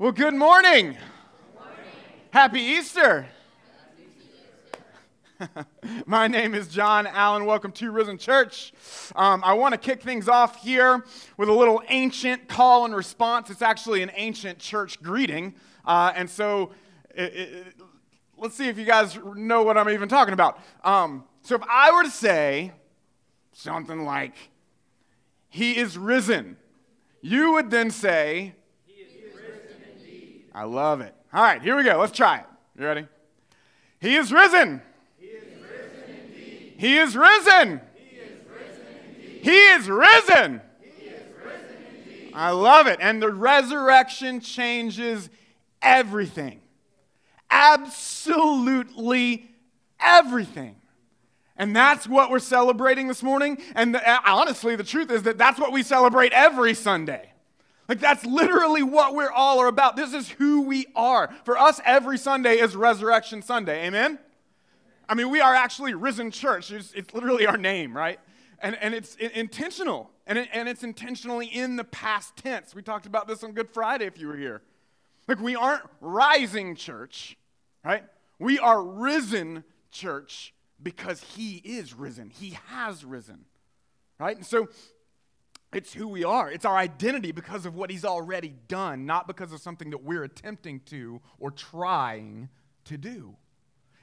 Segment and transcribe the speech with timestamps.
[0.00, 0.96] Well, good morning.
[2.30, 3.26] Happy Easter.
[6.06, 7.46] My name is John Allen.
[7.46, 8.72] Welcome to Risen Church.
[9.16, 11.04] Um, I want to kick things off here
[11.36, 13.50] with a little ancient call and response.
[13.50, 15.56] It's actually an ancient church greeting.
[15.84, 16.70] Uh, and so
[17.12, 17.74] it, it,
[18.36, 20.60] let's see if you guys know what I'm even talking about.
[20.84, 22.70] Um, so if I were to say
[23.52, 24.36] something like,
[25.48, 26.56] He is risen,
[27.20, 28.54] you would then say,
[30.58, 31.14] I love it.
[31.32, 32.00] All right, here we go.
[32.00, 32.44] Let's try it.
[32.76, 33.06] You ready?
[34.00, 34.82] He is risen.
[35.16, 36.74] He is risen indeed.
[36.76, 37.80] He is risen.
[37.94, 39.40] He is risen.
[39.40, 40.60] He is risen.
[42.34, 42.98] I love it.
[43.00, 45.30] And the resurrection changes
[45.80, 46.60] everything.
[47.48, 49.48] Absolutely
[50.00, 50.74] everything.
[51.56, 53.58] And that's what we're celebrating this morning.
[53.76, 57.27] And the, uh, honestly, the truth is that that's what we celebrate every Sunday.
[57.88, 59.96] Like, that's literally what we're all are about.
[59.96, 61.34] This is who we are.
[61.44, 63.86] For us, every Sunday is Resurrection Sunday.
[63.86, 64.18] Amen?
[65.08, 66.70] I mean, we are actually risen church.
[66.70, 68.20] It's, it's literally our name, right?
[68.60, 70.10] And, and it's intentional.
[70.26, 72.74] And, it, and it's intentionally in the past tense.
[72.74, 74.60] We talked about this on Good Friday if you were here.
[75.26, 77.38] Like, we aren't rising church,
[77.82, 78.04] right?
[78.38, 82.28] We are risen church because He is risen.
[82.28, 83.46] He has risen,
[84.18, 84.36] right?
[84.36, 84.68] And so
[85.72, 86.50] it's who we are.
[86.50, 90.24] It's our identity because of what he's already done, not because of something that we're
[90.24, 92.48] attempting to or trying
[92.86, 93.36] to do.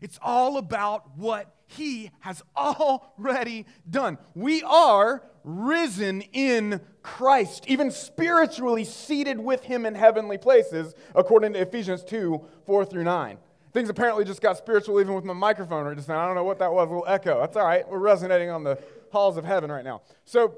[0.02, 4.18] It's all about what he has already done.
[4.36, 11.60] We are risen in Christ, even spiritually seated with him in heavenly places, according to
[11.60, 13.38] Ephesians 2 4 through 9.
[13.74, 16.20] Things apparently just got spiritual even with my microphone right just now.
[16.20, 17.40] I don't know what that was, a little echo.
[17.42, 17.88] That's all right.
[17.88, 18.80] We're resonating on the
[19.12, 20.02] halls of heaven right now.
[20.24, 20.58] So,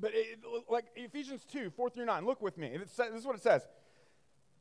[0.00, 2.76] but it, like Ephesians 2, 4 through 9, look with me.
[2.86, 3.62] Says, this is what it says.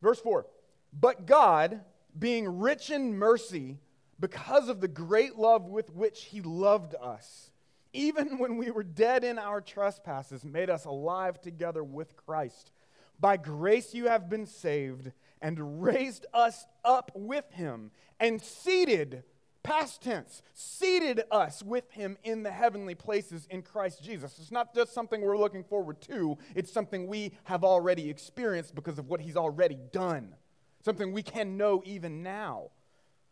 [0.01, 0.45] Verse 4
[0.91, 1.81] But God,
[2.17, 3.79] being rich in mercy,
[4.19, 7.51] because of the great love with which He loved us,
[7.93, 12.71] even when we were dead in our trespasses, made us alive together with Christ.
[13.19, 19.23] By grace you have been saved, and raised us up with Him, and seated
[19.63, 24.37] past tense, seated us with him in the heavenly places in Christ Jesus.
[24.39, 28.99] It's not just something we're looking forward to, it's something we have already experienced because
[28.99, 30.35] of what he's already done,
[30.83, 32.71] something we can know even now.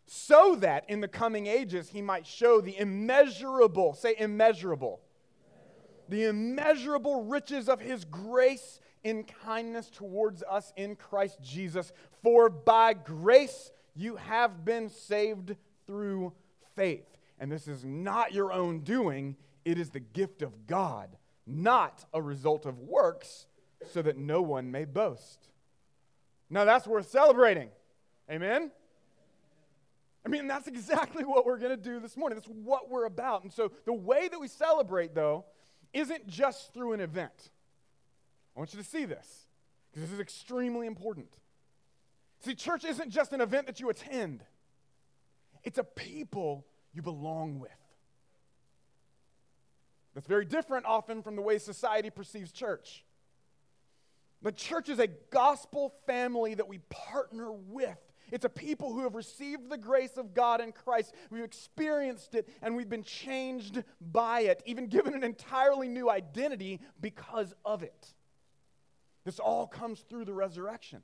[0.08, 5.02] So that in the coming ages he might show the immeasurable, say immeasurable,
[6.09, 11.92] the immeasurable riches of his grace in kindness towards us in Christ Jesus.
[12.22, 15.56] For by grace you have been saved
[15.91, 16.31] through
[16.74, 17.18] faith.
[17.38, 19.35] And this is not your own doing,
[19.66, 23.47] it is the gift of God, not a result of works,
[23.91, 25.50] so that no one may boast.
[26.50, 27.69] Now that's worth celebrating.
[28.30, 28.72] Amen?
[30.25, 32.38] I mean, that's exactly what we're going to do this morning.
[32.38, 33.44] That's what we're about.
[33.44, 35.44] And so the way that we celebrate, though,
[35.91, 37.50] isn't just through an event.
[38.56, 39.47] I want you to see this
[39.90, 41.28] because this is extremely important.
[42.40, 44.46] See, church isn't just an event that you attend,
[45.64, 47.72] it's a people you belong with.
[50.14, 53.06] That's very different often from the way society perceives church.
[54.42, 57.98] The church is a gospel family that we partner with.
[58.32, 61.14] It's a people who have received the grace of God in Christ.
[61.30, 66.80] We've experienced it and we've been changed by it, even given an entirely new identity
[67.00, 68.14] because of it.
[69.26, 71.04] This all comes through the resurrection.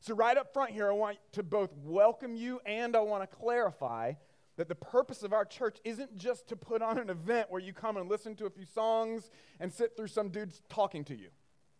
[0.00, 3.36] So, right up front here, I want to both welcome you and I want to
[3.36, 4.12] clarify
[4.56, 7.72] that the purpose of our church isn't just to put on an event where you
[7.72, 11.28] come and listen to a few songs and sit through some dudes talking to you.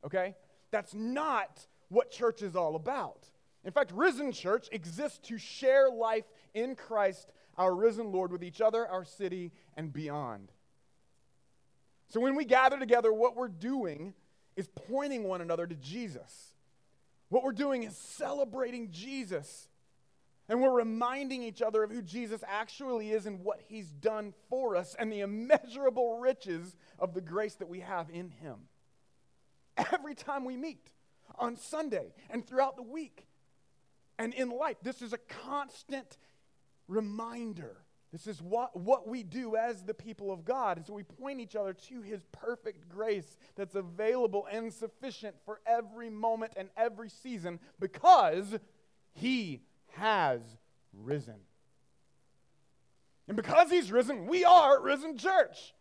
[0.04, 0.36] Okay?
[0.70, 3.26] That's not what church is all about.
[3.64, 6.24] In fact, Risen Church exists to share life
[6.54, 10.52] in Christ, our risen Lord, with each other, our city, and beyond.
[12.08, 14.14] So when we gather together, what we're doing
[14.56, 16.54] is pointing one another to Jesus.
[17.28, 19.69] What we're doing is celebrating Jesus.
[20.48, 24.76] And we're reminding each other of who Jesus actually is and what he's done for
[24.76, 28.56] us and the immeasurable riches of the grace that we have in him.
[29.92, 30.90] Every time we meet
[31.38, 33.26] on Sunday and throughout the week
[34.19, 36.16] and in life, this is a constant
[36.88, 37.76] reminder
[38.12, 40.78] this is what, what we do as the people of God.
[40.78, 45.60] And so we point each other to his perfect grace that's available and sufficient for
[45.66, 48.58] every moment and every season because
[49.12, 49.60] he
[49.93, 50.40] has
[50.93, 51.34] risen.
[53.26, 55.75] And because he's risen, we are risen church.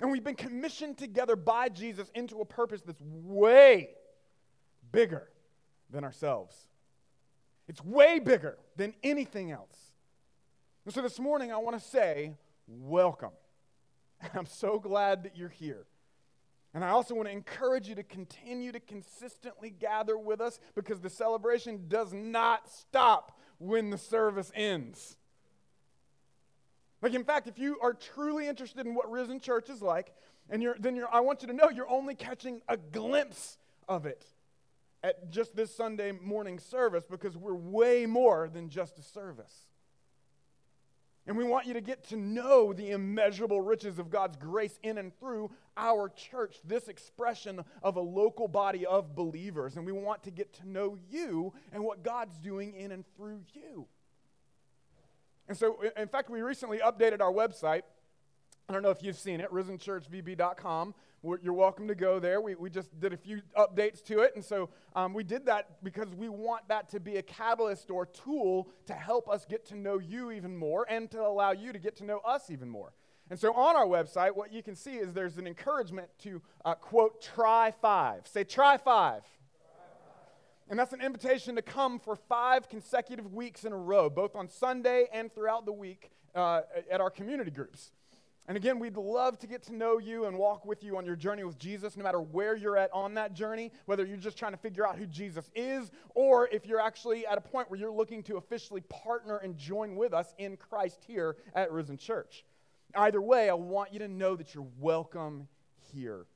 [0.00, 3.90] And we've been commissioned together by Jesus into a purpose that's way
[4.90, 5.28] bigger
[5.90, 6.56] than ourselves.
[7.68, 9.91] It's way bigger than anything else.
[10.84, 12.34] And so this morning, I want to say,
[12.66, 13.32] welcome.
[14.34, 15.86] I'm so glad that you're here.
[16.74, 21.00] And I also want to encourage you to continue to consistently gather with us because
[21.00, 25.16] the celebration does not stop when the service ends.
[27.02, 30.14] Like, in fact, if you are truly interested in what Risen Church is like,
[30.48, 34.06] and you're, then you're, I want you to know you're only catching a glimpse of
[34.06, 34.24] it
[35.02, 39.66] at just this Sunday morning service because we're way more than just a service.
[41.26, 44.98] And we want you to get to know the immeasurable riches of God's grace in
[44.98, 49.76] and through our church, this expression of a local body of believers.
[49.76, 53.42] And we want to get to know you and what God's doing in and through
[53.54, 53.86] you.
[55.48, 57.82] And so, in fact, we recently updated our website.
[58.68, 60.94] I don't know if you've seen it, risenchurchvb.com.
[61.22, 62.40] You're welcome to go there.
[62.40, 64.32] We, we just did a few updates to it.
[64.34, 68.06] And so um, we did that because we want that to be a catalyst or
[68.06, 71.78] tool to help us get to know you even more and to allow you to
[71.78, 72.92] get to know us even more.
[73.30, 76.74] And so on our website, what you can see is there's an encouragement to, uh,
[76.74, 78.26] quote, try five.
[78.26, 79.22] Say, try five.
[80.68, 84.48] And that's an invitation to come for five consecutive weeks in a row, both on
[84.48, 87.92] Sunday and throughout the week uh, at our community groups.
[88.48, 91.14] And again, we'd love to get to know you and walk with you on your
[91.14, 94.50] journey with Jesus, no matter where you're at on that journey, whether you're just trying
[94.50, 97.92] to figure out who Jesus is, or if you're actually at a point where you're
[97.92, 102.44] looking to officially partner and join with us in Christ here at Risen Church.
[102.96, 105.46] Either way, I want you to know that you're welcome
[105.92, 106.26] here.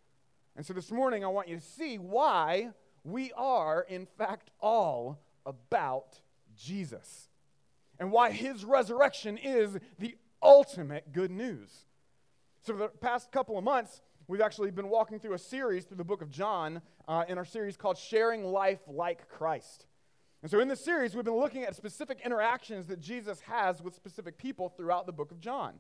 [0.55, 2.71] And so this morning, I want you to see why
[3.03, 6.21] we are, in fact, all about
[6.57, 7.29] Jesus
[7.99, 11.86] and why his resurrection is the ultimate good news.
[12.67, 15.99] So, for the past couple of months, we've actually been walking through a series through
[15.99, 19.87] the book of John uh, in our series called Sharing Life Like Christ.
[20.43, 23.95] And so, in this series, we've been looking at specific interactions that Jesus has with
[23.95, 25.75] specific people throughout the book of John.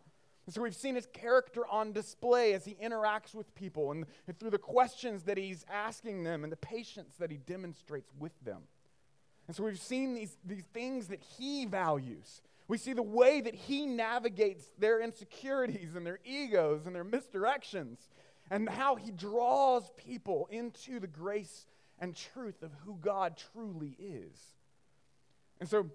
[0.46, 4.38] And so we've seen his character on display as he interacts with people and, and
[4.38, 8.62] through the questions that he's asking them and the patience that he demonstrates with them.
[9.48, 12.42] And so we've seen these, these things that he values.
[12.68, 17.98] We see the way that he navigates their insecurities and their egos and their misdirections,
[18.50, 21.66] and how he draws people into the grace
[21.98, 24.54] and truth of who God truly is.
[25.60, 25.90] And so,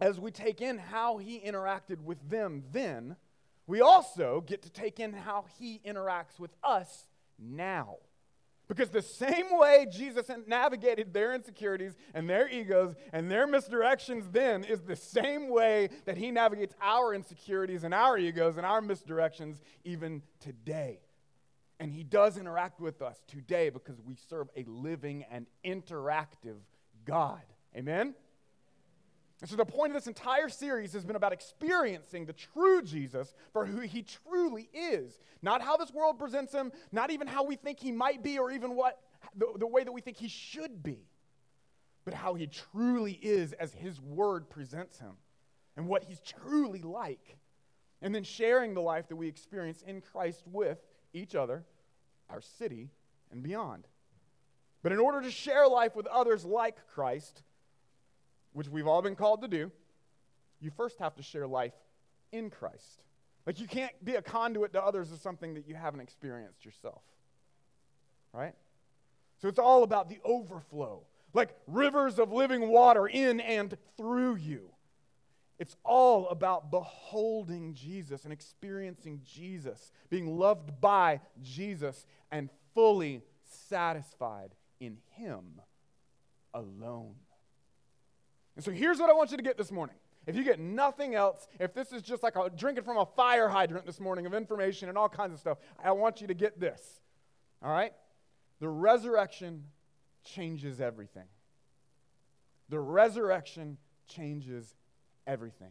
[0.00, 3.16] as we take in how he interacted with them then,
[3.66, 7.06] we also get to take in how he interacts with us
[7.38, 7.96] now.
[8.68, 14.64] Because the same way Jesus navigated their insecurities and their egos and their misdirections then
[14.64, 19.60] is the same way that he navigates our insecurities and our egos and our misdirections
[19.84, 21.00] even today.
[21.78, 26.56] And he does interact with us today because we serve a living and interactive
[27.04, 27.42] God.
[27.76, 28.14] Amen?
[29.40, 33.34] And so, the point of this entire series has been about experiencing the true Jesus
[33.52, 35.18] for who he truly is.
[35.42, 38.50] Not how this world presents him, not even how we think he might be, or
[38.50, 38.98] even what
[39.36, 41.06] the, the way that we think he should be,
[42.04, 45.12] but how he truly is as his word presents him
[45.76, 47.36] and what he's truly like.
[48.02, 50.78] And then sharing the life that we experience in Christ with
[51.12, 51.64] each other,
[52.30, 52.90] our city,
[53.30, 53.86] and beyond.
[54.82, 57.42] But in order to share life with others like Christ,
[58.56, 59.70] which we've all been called to do,
[60.60, 61.74] you first have to share life
[62.32, 63.02] in Christ.
[63.44, 67.02] Like you can't be a conduit to others of something that you haven't experienced yourself.
[68.32, 68.54] Right?
[69.42, 71.02] So it's all about the overflow,
[71.34, 74.70] like rivers of living water in and through you.
[75.58, 84.54] It's all about beholding Jesus and experiencing Jesus, being loved by Jesus, and fully satisfied
[84.80, 85.60] in Him
[86.54, 87.16] alone.
[88.56, 89.96] And so here's what I want you to get this morning.
[90.26, 93.48] If you get nothing else, if this is just like a, drinking from a fire
[93.48, 96.58] hydrant this morning of information and all kinds of stuff, I want you to get
[96.58, 97.00] this.
[97.62, 97.92] All right?
[98.58, 99.64] The resurrection
[100.24, 101.26] changes everything.
[102.68, 103.76] The resurrection
[104.08, 104.74] changes
[105.26, 105.70] everything.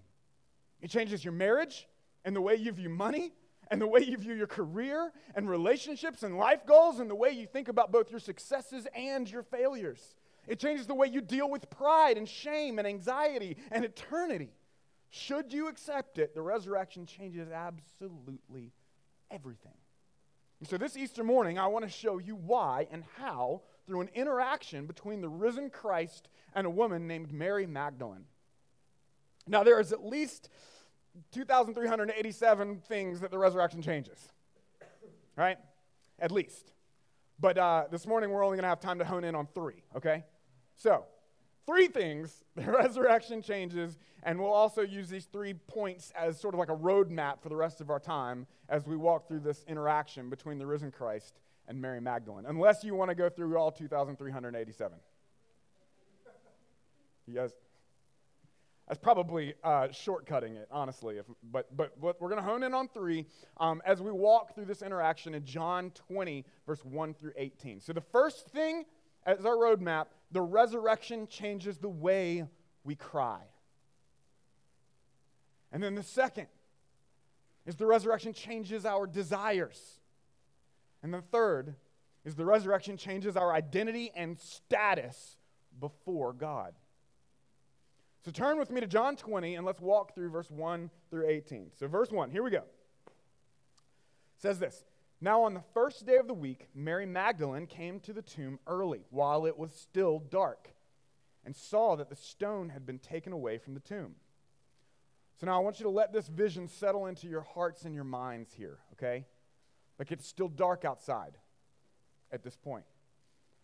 [0.81, 1.87] It changes your marriage
[2.23, 3.33] and the way you view money
[3.69, 7.31] and the way you view your career and relationships and life goals and the way
[7.31, 10.15] you think about both your successes and your failures.
[10.47, 14.51] It changes the way you deal with pride and shame and anxiety and eternity.
[15.09, 18.71] Should you accept it, the resurrection changes absolutely
[19.31, 19.71] everything.
[20.59, 24.09] And so, this Easter morning, I want to show you why and how through an
[24.13, 28.25] interaction between the risen Christ and a woman named Mary Magdalene.
[29.47, 30.49] Now, there is at least
[31.31, 34.29] 2,387 things that the resurrection changes,
[35.35, 35.57] right?
[36.19, 36.71] At least.
[37.39, 39.83] But uh, this morning, we're only going to have time to hone in on three,
[39.95, 40.23] okay?
[40.75, 41.05] So,
[41.65, 46.59] three things the resurrection changes, and we'll also use these three points as sort of
[46.59, 50.29] like a roadmap for the rest of our time as we walk through this interaction
[50.29, 54.97] between the risen Christ and Mary Magdalene, unless you want to go through all 2,387.
[57.27, 57.53] You guys,
[58.87, 61.17] that's probably uh, shortcutting it, honestly.
[61.17, 63.25] If, but, but, but we're going to hone in on three
[63.57, 67.81] um, as we walk through this interaction in John 20, verse 1 through 18.
[67.81, 68.85] So the first thing
[69.25, 70.05] as our roadmap,
[70.35, 72.43] the resurrection changes the way
[72.83, 73.39] we cry.
[75.71, 76.47] And then the second
[77.65, 80.01] is the resurrection changes our desires.
[81.01, 81.75] And the third
[82.25, 85.37] is the resurrection changes our identity and status
[85.79, 86.73] before God.
[88.25, 91.71] So turn with me to John 20 and let's walk through verse 1 through 18.
[91.79, 92.57] So, verse 1, here we go.
[92.57, 92.63] It
[94.41, 94.83] says this
[95.25, 99.07] Now, on the first day of the week, Mary Magdalene came to the tomb early,
[99.09, 100.69] while it was still dark,
[101.43, 104.13] and saw that the stone had been taken away from the tomb.
[105.39, 108.03] So, now I want you to let this vision settle into your hearts and your
[108.03, 109.25] minds here, okay?
[109.97, 111.39] Like it's still dark outside
[112.31, 112.85] at this point.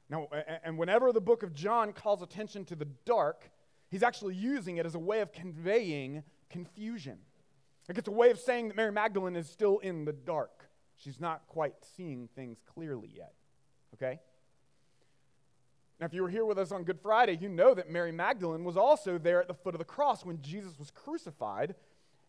[0.10, 0.30] Now,
[0.64, 3.52] and whenever the book of John calls attention to the dark,
[3.88, 7.20] He's actually using it as a way of conveying confusion.
[7.88, 10.61] Like it's a way of saying that Mary Magdalene is still in the dark.
[11.04, 13.34] She's not quite seeing things clearly yet.
[13.96, 14.20] Okay?
[16.00, 18.64] Now, if you were here with us on Good Friday, you know that Mary Magdalene
[18.64, 21.76] was also there at the foot of the cross when Jesus was crucified,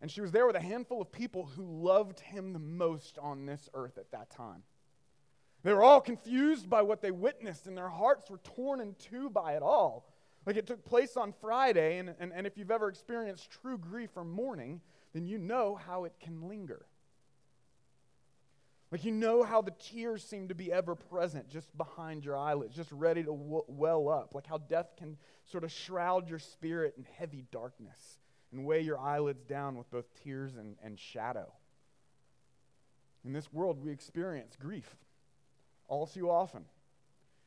[0.00, 3.47] and she was there with a handful of people who loved him the most on
[3.47, 4.62] this earth at that time.
[5.62, 9.31] They were all confused by what they witnessed, and their hearts were torn in two
[9.31, 10.07] by it all.
[10.45, 14.11] Like it took place on Friday, and, and, and if you've ever experienced true grief
[14.17, 14.81] or mourning,
[15.12, 16.87] then you know how it can linger.
[18.92, 22.76] Like you know how the tears seem to be ever present just behind your eyelids,
[22.76, 24.34] just ready to well up.
[24.34, 25.16] Like how death can
[25.50, 28.18] sort of shroud your spirit in heavy darkness
[28.52, 31.50] and weigh your eyelids down with both tears and, and shadow.
[33.25, 34.94] In this world, we experience grief
[35.88, 36.66] all too often.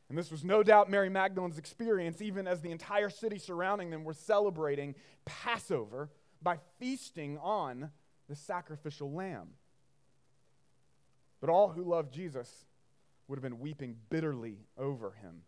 [0.10, 4.04] And this was no doubt Mary Magdalene's experience, even as the entire city surrounding them
[4.04, 6.10] were celebrating Passover
[6.42, 7.92] by feasting on
[8.28, 9.50] the sacrificial lamb.
[11.46, 12.66] But all who loved Jesus
[13.28, 15.44] would have been weeping bitterly over him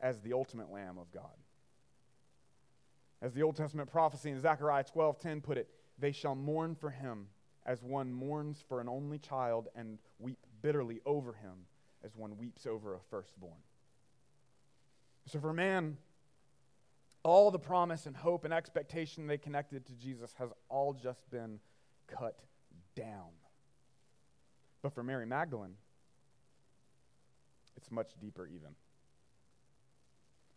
[0.00, 1.36] as the ultimate Lamb of God.
[3.20, 5.68] As the Old Testament prophecy in Zechariah 12:10 put it,
[5.98, 7.28] they shall mourn for him
[7.66, 11.66] as one mourns for an only child and weep bitterly over him
[12.02, 13.60] as one weeps over a firstborn.
[15.26, 15.98] So, for man,
[17.22, 21.60] all the promise and hope and expectation they connected to Jesus has all just been
[22.06, 22.40] cut
[22.94, 23.39] down.
[24.82, 25.74] But for Mary Magdalene,
[27.76, 28.74] it's much deeper, even.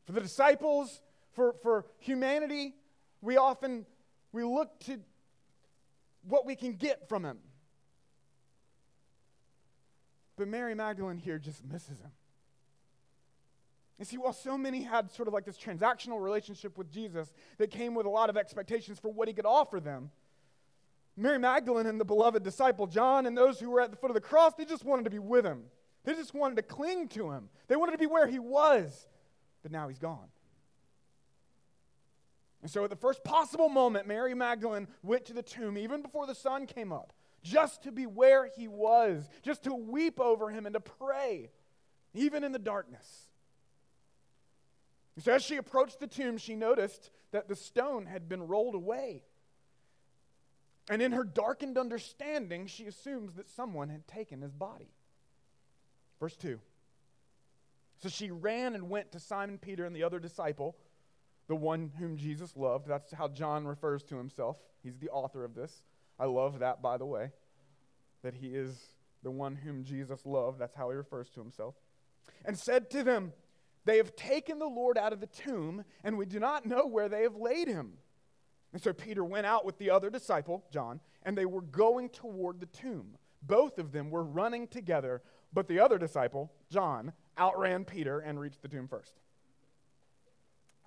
[0.06, 1.02] For the disciples,
[1.34, 2.76] for, for humanity,
[3.22, 3.86] we often
[4.32, 5.00] we look to
[6.28, 7.38] what we can get from him.
[10.36, 12.12] But Mary Magdalene here just misses him.
[14.00, 17.70] You see, while so many had sort of like this transactional relationship with Jesus that
[17.70, 20.10] came with a lot of expectations for what he could offer them,
[21.16, 24.16] Mary Magdalene and the beloved disciple John and those who were at the foot of
[24.16, 25.66] the cross, they just wanted to be with him.
[26.04, 27.50] They just wanted to cling to him.
[27.68, 29.08] They wanted to be where he was,
[29.62, 30.28] but now he's gone.
[32.62, 36.26] And so, at the first possible moment, Mary Magdalene went to the tomb, even before
[36.26, 40.66] the sun came up just to be where he was, just to weep over him
[40.66, 41.52] and to pray,
[42.14, 43.28] even in the darkness.
[45.20, 49.24] So as she approached the tomb, she noticed that the stone had been rolled away.
[50.90, 54.90] And in her darkened understanding, she assumes that someone had taken his body.
[56.20, 56.60] Verse 2.
[58.02, 60.76] So she ran and went to Simon Peter and the other disciple,
[61.48, 62.88] the one whom Jesus loved.
[62.88, 64.58] That's how John refers to himself.
[64.82, 65.84] He's the author of this.
[66.20, 67.32] I love that, by the way,
[68.22, 68.78] that he is
[69.24, 70.60] the one whom Jesus loved.
[70.60, 71.76] That's how he refers to himself.
[72.46, 73.32] And said to them,
[73.86, 77.08] They have taken the Lord out of the tomb, and we do not know where
[77.08, 77.94] they have laid him.
[78.74, 82.60] And so Peter went out with the other disciple, John, and they were going toward
[82.60, 83.16] the tomb.
[83.44, 85.22] Both of them were running together,
[85.54, 89.14] but the other disciple, John, outran Peter and reached the tomb first.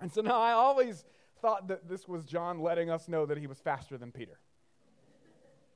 [0.01, 1.05] And so now I always
[1.41, 4.39] thought that this was John letting us know that he was faster than Peter.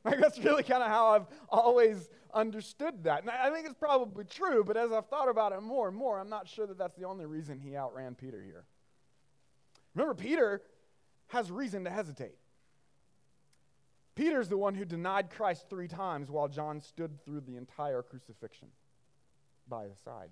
[0.03, 3.22] Like that's really kind of how I've always understood that.
[3.22, 6.20] And I think it's probably true, but as I've thought about it more and more,
[6.20, 8.65] I'm not sure that that's the only reason he outran Peter here.
[9.94, 10.63] Remember, Peter
[11.32, 12.36] has reason to hesitate.
[14.16, 18.68] Peter's the one who denied Christ three times while John stood through the entire crucifixion
[19.68, 20.30] by his side.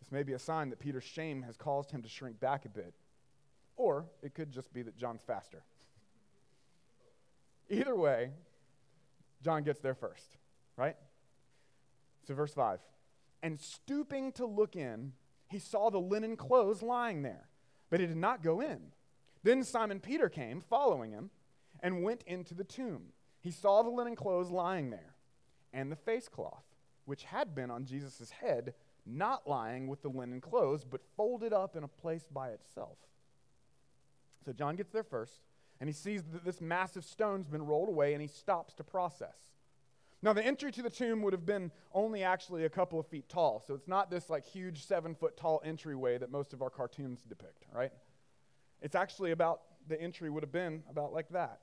[0.00, 2.68] This may be a sign that Peter's shame has caused him to shrink back a
[2.68, 2.92] bit.
[3.76, 5.64] Or it could just be that John's faster.
[7.70, 8.32] Either way,
[9.42, 10.36] John gets there first,
[10.76, 10.96] right?
[12.26, 12.80] So, verse 5
[13.42, 15.12] And stooping to look in,
[15.48, 17.48] he saw the linen clothes lying there,
[17.88, 18.92] but he did not go in.
[19.42, 21.30] Then Simon Peter came, following him,
[21.80, 23.12] and went into the tomb.
[23.40, 25.16] He saw the linen clothes lying there,
[25.72, 26.64] and the face cloth,
[27.04, 31.74] which had been on Jesus' head, not lying with the linen clothes, but folded up
[31.74, 32.98] in a place by itself.
[34.44, 35.42] So John gets there first,
[35.80, 39.50] and he sees that this massive stone's been rolled away, and he stops to process.
[40.24, 43.28] Now, the entry to the tomb would have been only actually a couple of feet
[43.28, 46.70] tall, so it's not this like huge seven foot tall entryway that most of our
[46.70, 47.90] cartoons depict, right?
[48.82, 51.60] It's actually about, the entry would have been about like that.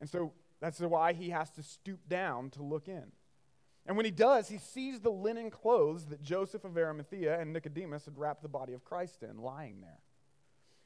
[0.00, 3.12] And so that's why he has to stoop down to look in.
[3.86, 8.06] And when he does, he sees the linen clothes that Joseph of Arimathea and Nicodemus
[8.06, 10.00] had wrapped the body of Christ in lying there.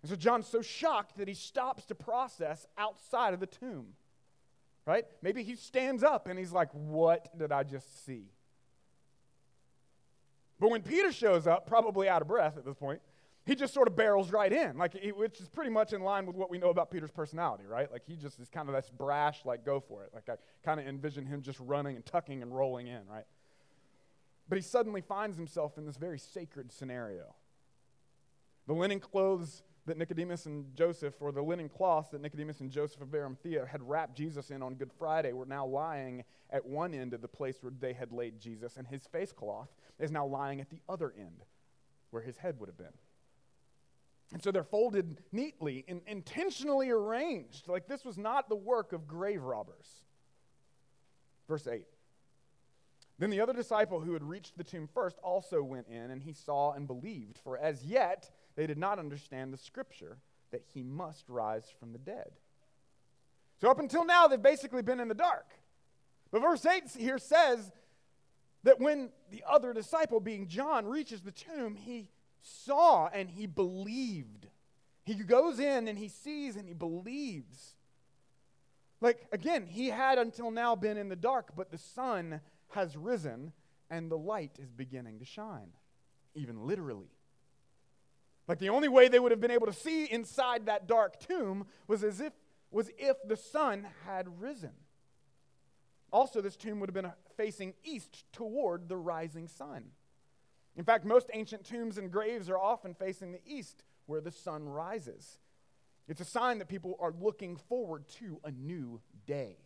[0.03, 3.95] And so John's so shocked that he stops to process outside of the tomb.
[4.85, 5.05] Right?
[5.23, 8.31] Maybe he stands up and he's like, What did I just see?
[10.59, 13.01] But when Peter shows up, probably out of breath at this point,
[13.49, 16.27] he just sort of barrels right in, like he, which is pretty much in line
[16.27, 17.91] with what we know about Peter's personality, right?
[17.91, 20.11] Like he just is kind of this brash, like go for it.
[20.13, 23.25] Like I kind of envision him just running and tucking and rolling in, right?
[24.51, 27.35] But he suddenly finds himself in this very sacred scenario.
[28.67, 33.01] The linen clothes that Nicodemus and Joseph, or the linen cloths that Nicodemus and Joseph
[33.01, 37.15] of Arimathea had wrapped Jesus in on Good Friday, were now lying at one end
[37.15, 40.61] of the place where they had laid Jesus, and his face cloth is now lying
[40.61, 41.45] at the other end
[42.11, 42.93] where his head would have been.
[44.33, 47.69] And so they're folded neatly and intentionally arranged.
[47.69, 49.87] Like this was not the work of grave robbers.
[51.49, 51.87] Verse 8.
[53.19, 56.33] Then the other disciple who had reached the tomb first also went in, and he
[56.33, 60.19] saw and believed, for as yet they did not understand the scripture
[60.53, 62.31] that he must rise from the dead.
[63.61, 65.47] So up until now, they've basically been in the dark.
[66.31, 67.73] But verse 8 here says
[68.63, 72.11] that when the other disciple, being John, reaches the tomb, he
[72.43, 74.49] saw and he believed.
[75.05, 77.75] He goes in and he sees and he believes.
[79.01, 83.53] Like, again, he had until now been in the dark, but the sun has risen
[83.91, 85.71] and the light is beginning to shine,
[86.35, 87.11] even literally.
[88.47, 91.67] Like the only way they would have been able to see inside that dark tomb
[91.87, 92.33] was as if
[92.71, 94.73] was if the sun had risen.
[96.13, 99.85] Also, this tomb would have been uh, facing east toward the rising sun.
[100.79, 104.67] In fact, most ancient tombs and graves are often facing the east where the sun
[104.69, 105.39] rises.
[106.07, 109.57] It's a sign that people are looking forward to a new day.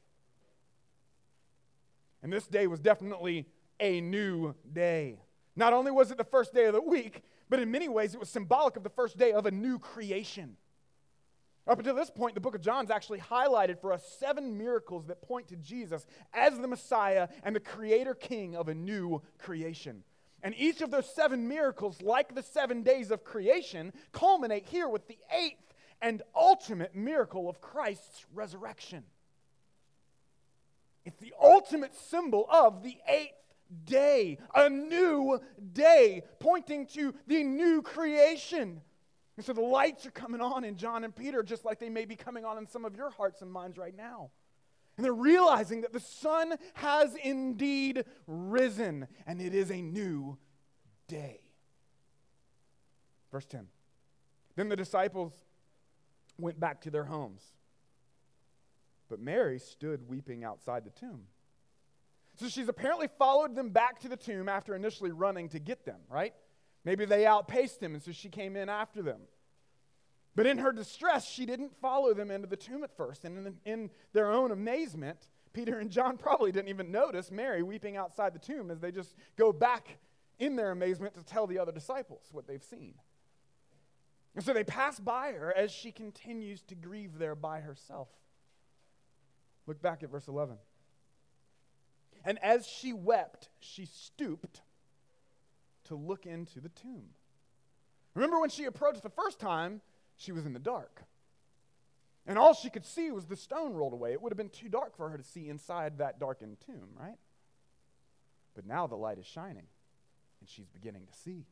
[2.23, 3.47] And this day was definitely
[3.79, 5.21] a new day.
[5.55, 8.21] Not only was it the first day of the week, but in many ways it
[8.21, 10.57] was symbolic of the first day of a new creation.
[11.69, 15.21] Up until this point, the book of John's actually highlighted for us seven miracles that
[15.21, 20.05] point to Jesus as the Messiah and the creator king of a new creation.
[20.43, 25.07] And each of those seven miracles, like the seven days of creation, culminate here with
[25.07, 29.05] the eighth and ultimate miracle of Christ's resurrection.
[31.05, 33.35] It's the ultimate symbol of the eighth
[33.85, 35.41] day, a new
[35.73, 38.81] day, pointing to the new creation.
[39.37, 42.05] And so the lights are coming on in John and Peter, just like they may
[42.05, 44.31] be coming on in some of your hearts and minds right now.
[45.03, 50.39] And they're realizing that the sun has indeed risen and it is a new
[51.09, 51.41] day.
[53.33, 53.67] Verse 10.
[54.55, 55.33] Then the disciples
[56.39, 57.43] went back to their homes.
[59.09, 61.23] But Mary stood weeping outside the tomb.
[62.37, 66.03] So she's apparently followed them back to the tomb after initially running to get them,
[66.09, 66.33] right?
[66.85, 69.23] Maybe they outpaced him, and so she came in after them.
[70.35, 73.25] But in her distress, she didn't follow them into the tomb at first.
[73.25, 77.97] And in, in, their own amazement, Peter and John probably didn't even notice Mary weeping
[77.97, 79.99] outside the tomb as they just go back
[80.39, 82.95] in their amazement to tell the other disciples what they've seen.
[84.35, 88.09] And so they pass by her as she continues to grieve there by herself.
[89.67, 90.57] Look back at verse 11.
[92.25, 94.63] And as she wept, she stooped
[95.85, 97.11] to look into the tomb.
[98.15, 99.81] Remember when she approached the first time,
[100.23, 101.03] she was in the dark.
[102.27, 104.13] And all she could see was the stone rolled away.
[104.13, 107.19] It would have been too dark for her to see inside that darkened tomb, right?
[108.55, 109.67] But now the light is shining,
[110.41, 111.47] and she's beginning to see.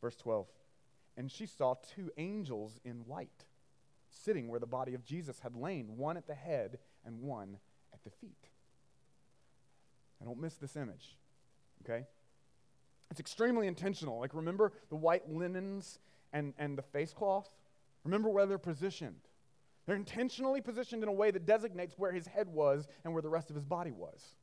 [0.00, 0.46] Verse 12
[1.16, 3.44] And she saw two angels in white
[4.10, 7.58] sitting where the body of Jesus had lain, one at the head and one
[7.92, 8.48] at the feet.
[10.20, 11.16] I don't miss this image,
[11.84, 12.06] okay?
[13.10, 14.18] It's extremely intentional.
[14.18, 15.98] Like, remember the white linens
[16.34, 17.48] and, and the face cloth?
[18.04, 19.20] Remember where they're positioned.
[19.86, 23.30] They're intentionally positioned in a way that designates where his head was and where the
[23.30, 24.34] rest of his body was.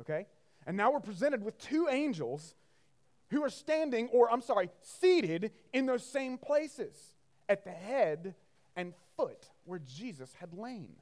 [0.00, 0.26] Okay?
[0.66, 2.54] And now we're presented with two angels
[3.30, 7.14] who are standing, or I'm sorry, seated in those same places
[7.48, 8.34] at the head
[8.74, 10.96] and foot where Jesus had lain.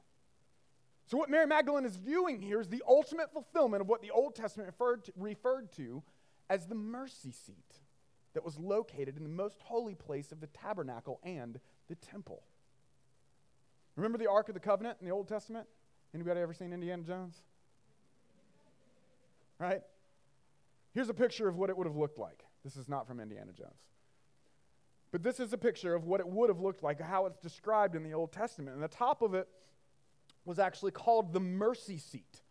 [1.07, 4.35] So, what Mary Magdalene is viewing here is the ultimate fulfillment of what the Old
[4.35, 6.01] Testament referred to, referred to
[6.49, 7.79] as the mercy seat
[8.35, 12.43] that was located in the most holy place of the tabernacle and the temple.
[13.95, 15.67] Remember the Ark of the Covenant in the Old Testament?
[16.13, 17.41] Anybody ever seen Indiana Jones?
[19.57, 19.81] Right?
[20.93, 22.45] Here's a picture of what it would have looked like.
[22.63, 23.79] This is not from Indiana Jones.
[25.11, 27.95] But this is a picture of what it would have looked like, how it's described
[27.95, 28.75] in the Old Testament.
[28.75, 29.47] And the top of it
[30.43, 32.41] was actually called the mercy seat.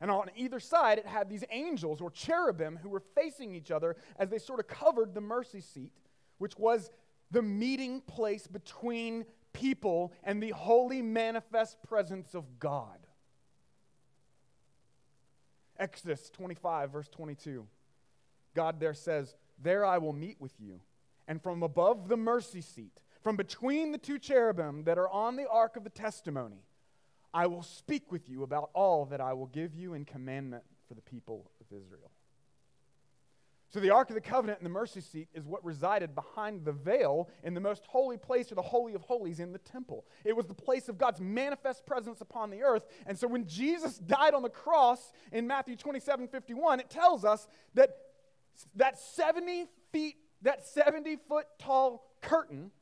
[0.00, 3.96] And on either side, it had these angels or cherubim who were facing each other
[4.18, 5.92] as they sort of covered the mercy seat,
[6.38, 6.90] which was
[7.30, 12.98] the meeting place between people and the holy manifest presence of God.
[15.78, 17.66] Exodus 25, verse 22.
[18.54, 20.80] God there says, There I will meet with you.
[21.28, 25.48] And from above the mercy seat, from between the two cherubim that are on the
[25.48, 26.64] ark of the testimony,
[27.32, 30.94] I will speak with you about all that I will give you in commandment for
[30.94, 32.10] the people of Israel.
[33.72, 36.72] So, the Ark of the Covenant and the mercy seat is what resided behind the
[36.72, 40.06] veil in the most holy place or the Holy of Holies in the temple.
[40.24, 42.84] It was the place of God's manifest presence upon the earth.
[43.06, 47.46] And so, when Jesus died on the cross in Matthew 27 51, it tells us
[47.74, 47.90] that
[48.74, 52.72] that 70 feet, that 70 foot tall curtain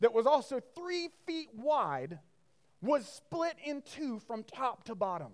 [0.00, 2.18] that was also three feet wide
[2.82, 5.32] was split in two from top to bottom.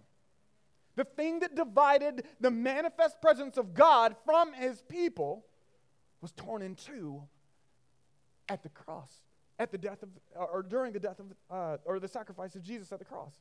[0.94, 5.46] The thing that divided the manifest presence of God from his people
[6.20, 7.22] was torn in two
[8.48, 9.10] at the cross,
[9.58, 12.92] at the death of, or during the death of, uh, or the sacrifice of Jesus
[12.92, 13.34] at the cross.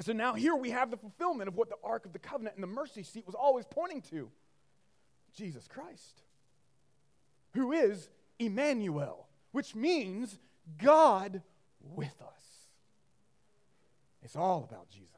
[0.00, 2.62] So now here we have the fulfillment of what the Ark of the Covenant and
[2.62, 4.30] the mercy seat was always pointing to
[5.34, 6.22] Jesus Christ,
[7.54, 10.38] who is Emmanuel, which means
[10.78, 11.42] God
[11.94, 12.42] with us.
[14.22, 15.10] It's all about Jesus.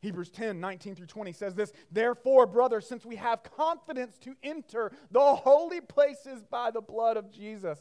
[0.00, 4.92] Hebrews 10, 19 through 20 says this Therefore, brothers, since we have confidence to enter
[5.10, 7.78] the holy places by the blood of Jesus,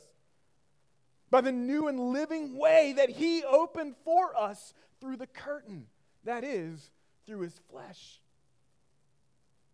[1.29, 5.85] by the new and living way that he opened for us through the curtain,
[6.23, 6.89] that is,
[7.27, 8.21] through his flesh.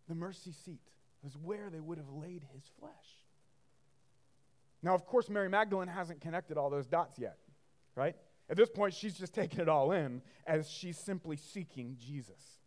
[0.08, 0.90] The mercy seat
[1.22, 3.21] was where they would have laid his flesh.
[4.82, 7.38] Now, of course, Mary Magdalene hasn't connected all those dots yet,
[7.94, 8.16] right?
[8.50, 12.58] At this point, she's just taking it all in as she's simply seeking Jesus.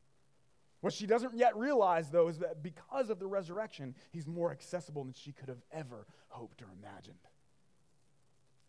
[0.82, 5.04] What she doesn't yet realize, though, is that because of the resurrection, he's more accessible
[5.04, 7.17] than she could have ever hoped or imagined.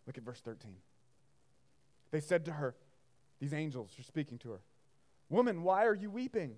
[0.06, 0.76] Look at verse 13.
[2.10, 2.74] They said to her,
[3.38, 4.60] these angels are speaking to her,
[5.28, 6.54] Woman, why are you weeping?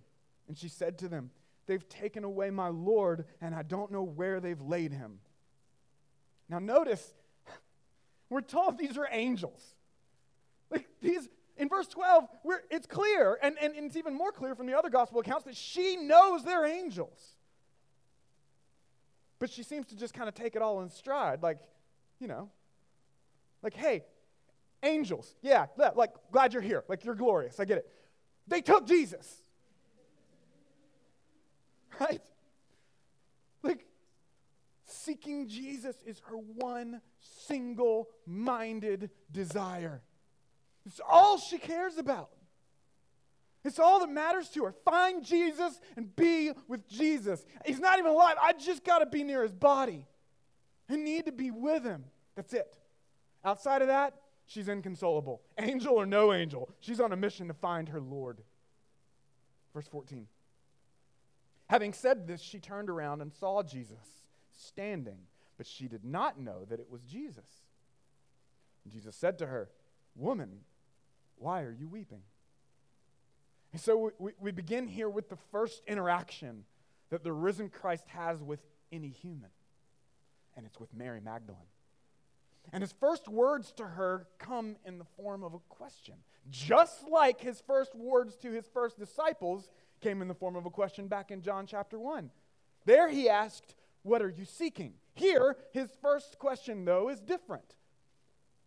[0.47, 1.31] And she said to them,
[1.67, 5.21] They've taken away my Lord, and I don't know where they've laid him.
[6.49, 7.15] Now, notice,
[8.31, 9.63] we're told these are angels.
[10.71, 12.29] Like these, in verse 12,
[12.71, 15.57] it's clear, and, and, and it's even more clear from the other gospel accounts that
[15.57, 17.37] she knows they're angels.
[19.39, 21.59] But she seems to just kind of take it all in stride, like,
[22.19, 22.51] you know,
[23.63, 24.05] like, hey,
[24.83, 26.85] angels, yeah, like, glad you're here.
[26.89, 27.61] Like, you're glorious.
[27.61, 27.89] I get it.
[28.47, 29.43] They took Jesus.
[31.99, 32.23] Right?
[35.09, 37.01] Seeking Jesus is her one
[37.47, 40.03] single minded desire.
[40.85, 42.29] It's all she cares about.
[43.65, 44.75] It's all that matters to her.
[44.85, 47.47] Find Jesus and be with Jesus.
[47.65, 48.37] He's not even alive.
[48.43, 50.05] I just got to be near his body.
[50.91, 52.05] I need to be with him.
[52.37, 52.71] That's it.
[53.43, 54.13] Outside of that,
[54.45, 55.41] she's inconsolable.
[55.57, 58.43] Angel or no angel, she's on a mission to find her Lord.
[59.73, 60.27] Verse 14.
[61.71, 64.19] Having said this, she turned around and saw Jesus
[64.59, 65.19] standing,
[65.57, 67.49] but she did not know that it was Jesus.
[68.85, 69.69] And Jesus said to her,
[70.15, 70.61] Woman,
[71.37, 72.23] why are you weeping?
[73.73, 76.65] And so we, we begin here with the first interaction
[77.11, 79.51] that the risen Christ has with any human,
[80.57, 81.61] and it's with Mary Magdalene.
[82.73, 86.15] And his first words to her come in the form of a question.
[86.51, 89.69] Just like his first words to his first disciples
[90.01, 92.31] came in the form of a question back in John chapter 1.
[92.85, 94.95] There he asked, What are you seeking?
[95.15, 97.77] Here, his first question, though, is different.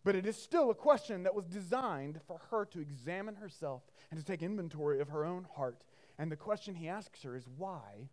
[0.03, 4.19] But it is still a question that was designed for her to examine herself and
[4.19, 5.83] to take inventory of her own heart.
[6.17, 8.09] And the question he asks her is, Why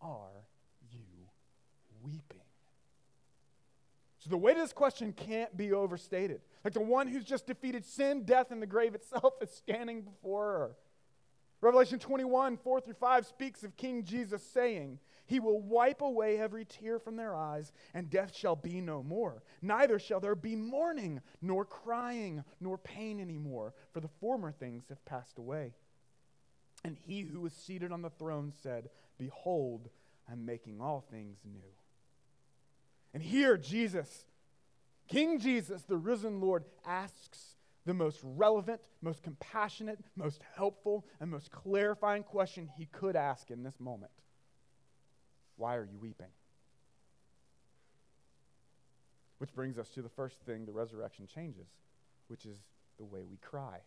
[0.00, 0.46] are
[0.92, 1.28] you
[2.02, 2.42] weeping?
[4.18, 6.42] So the weight of this question can't be overstated.
[6.62, 10.44] Like the one who's just defeated sin, death, and the grave itself is standing before
[10.44, 10.70] her.
[11.62, 14.98] Revelation 21, 4 through 5 speaks of King Jesus saying,
[15.30, 19.44] He will wipe away every tear from their eyes, and death shall be no more.
[19.62, 25.04] Neither shall there be mourning, nor crying, nor pain anymore, for the former things have
[25.04, 25.74] passed away.
[26.82, 29.88] And he who was seated on the throne said, Behold,
[30.28, 31.60] I'm making all things new.
[33.14, 34.24] And here, Jesus,
[35.06, 37.54] King Jesus, the risen Lord, asks
[37.86, 43.62] the most relevant, most compassionate, most helpful, and most clarifying question he could ask in
[43.62, 44.10] this moment
[45.60, 46.32] Why are you weeping?
[49.36, 51.68] Which brings us to the first thing the resurrection changes,
[52.28, 52.56] which is
[52.96, 53.80] the way we cry.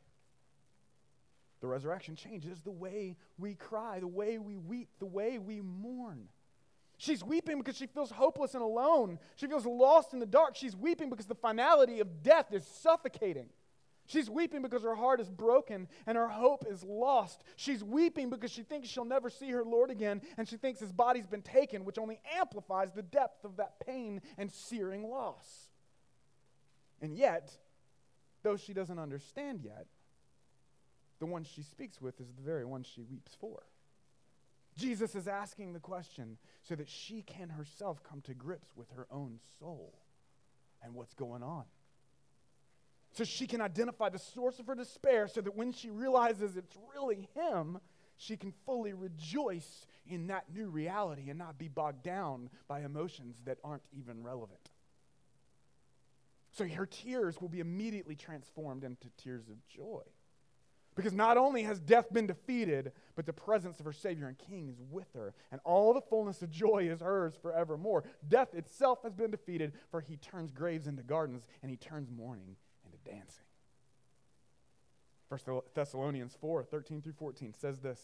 [1.61, 6.27] The resurrection changes the way we cry, the way we weep, the way we mourn.
[6.99, 9.17] She's weeping because she feels hopeless and alone.
[9.35, 10.55] She feels lost in the dark.
[10.55, 13.49] She's weeping because the finality of death is suffocating.
[14.05, 17.43] She's weeping because her heart is broken and her hope is lost.
[17.55, 20.91] She's weeping because she thinks she'll never see her Lord again and she thinks his
[20.91, 25.69] body's been taken, which only amplifies the depth of that pain and searing loss.
[27.01, 27.57] And yet,
[28.43, 29.87] though she doesn't understand yet,
[31.19, 33.63] the one she speaks with is the very one she weeps for.
[34.77, 39.07] Jesus is asking the question so that she can herself come to grips with her
[39.11, 39.93] own soul
[40.83, 41.65] and what's going on.
[43.13, 46.75] So she can identify the source of her despair so that when she realizes it's
[46.95, 47.79] really him,
[48.17, 53.37] she can fully rejoice in that new reality and not be bogged down by emotions
[53.45, 54.71] that aren't even relevant.
[56.51, 60.01] So her tears will be immediately transformed into tears of joy.
[60.95, 64.69] Because not only has death been defeated, but the presence of her Savior and King
[64.69, 68.03] is with her, and all the fullness of joy is hers forevermore.
[68.27, 72.55] Death itself has been defeated, for he turns graves into gardens, and he turns mourning
[73.03, 73.45] dancing.
[75.29, 77.99] 1 Thessalonians 4 13 through 14 says this,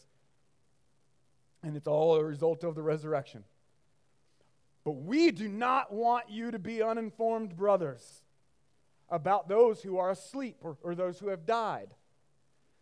[1.61, 3.43] and it's all a result of the resurrection.
[4.83, 8.23] But we do not want you to be uninformed, brothers,
[9.09, 11.89] about those who are asleep or, or those who have died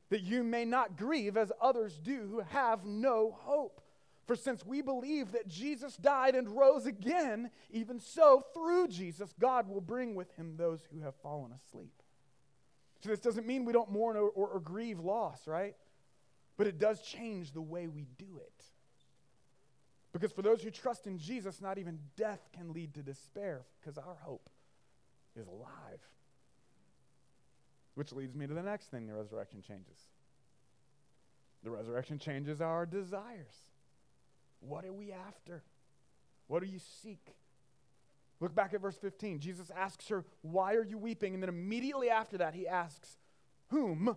[0.10, 3.82] that you may not grieve as others do who have no hope.
[4.26, 9.70] For since we believe that Jesus died and rose again, even so, through Jesus, God
[9.70, 12.02] will bring with him those who have fallen asleep.
[13.00, 15.76] So, this doesn't mean we don't mourn or, or, or grieve loss, right?
[16.58, 18.64] But it does change the way we do it.
[20.14, 23.98] Because for those who trust in Jesus, not even death can lead to despair, because
[23.98, 24.50] our hope
[25.36, 26.02] is alive.
[27.94, 30.00] Which leads me to the next thing the resurrection changes.
[31.64, 33.54] The resurrection changes our desires.
[34.60, 35.64] What are we after?
[36.48, 37.36] What do you seek?
[38.40, 39.40] Look back at verse 15.
[39.40, 41.34] Jesus asks her, Why are you weeping?
[41.34, 43.18] And then immediately after that, he asks,
[43.70, 44.16] Whom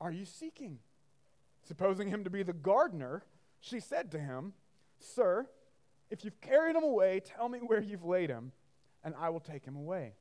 [0.00, 0.78] are you seeking?
[1.66, 3.22] Supposing him to be the gardener,
[3.60, 4.52] she said to him,
[4.98, 5.48] Sir,
[6.10, 8.52] if you've carried him away, tell me where you've laid him,
[9.04, 10.14] and I will take him away.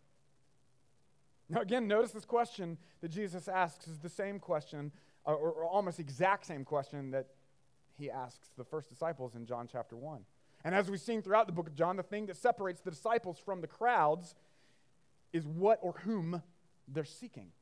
[1.49, 4.91] Now, again, notice this question that Jesus asks is the same question,
[5.25, 7.27] uh, or, or almost exact same question that
[7.97, 10.23] he asks the first disciples in John chapter 1.
[10.67, 13.39] And as we've seen throughout the book of John, the thing that separates the disciples
[13.39, 14.35] from the crowds
[15.31, 16.43] is what or whom
[16.89, 17.53] they're seeking.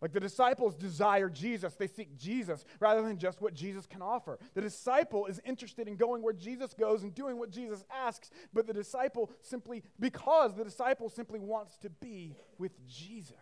[0.00, 4.40] Like the disciples desire Jesus, they seek Jesus rather than just what Jesus can offer.
[4.54, 8.66] The disciple is interested in going where Jesus goes and doing what Jesus asks, but
[8.66, 13.36] the disciple simply, because the disciple simply wants to be with Jesus.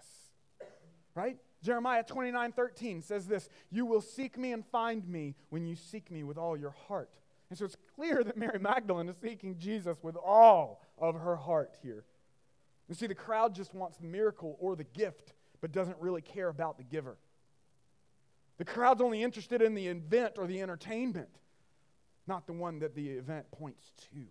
[1.14, 1.38] Right?
[1.62, 6.10] Jeremiah 29 13 says this You will seek me and find me when you seek
[6.10, 7.16] me with all your heart.
[7.48, 11.74] And so it's clear that Mary Magdalene is seeking Jesus with all of her heart
[11.82, 12.04] here.
[12.88, 16.48] You see, the crowd just wants the miracle or the gift but doesn't really care
[16.48, 17.16] about the giver.
[18.58, 21.28] The crowd's only interested in the event or the entertainment,
[22.26, 24.26] not the one that the event points to.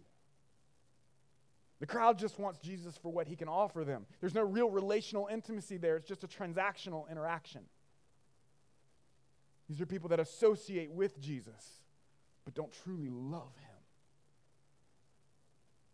[1.79, 4.05] The crowd just wants Jesus for what he can offer them.
[4.19, 7.61] There's no real relational intimacy there, it's just a transactional interaction.
[9.67, 11.81] These are people that associate with Jesus,
[12.45, 13.75] but don't truly love him.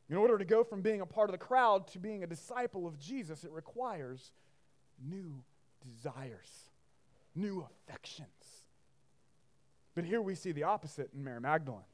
[0.10, 2.86] In order to go from being a part of the crowd to being a disciple
[2.86, 4.32] of Jesus, it requires
[5.02, 5.42] new
[5.82, 6.66] desires,
[7.34, 8.28] new affections.
[9.96, 11.86] But here we see the opposite in Mary Magdalene.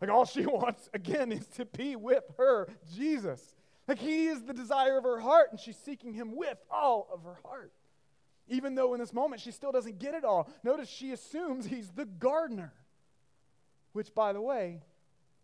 [0.00, 3.54] Like all she wants, again, is to be with her Jesus.
[3.86, 7.22] Like he is the desire of her heart, and she's seeking him with all of
[7.22, 7.72] her heart.
[8.48, 10.48] Even though in this moment she still doesn't get it all.
[10.62, 12.72] Notice she assumes he's the gardener,
[13.98, 14.80] which, by the way,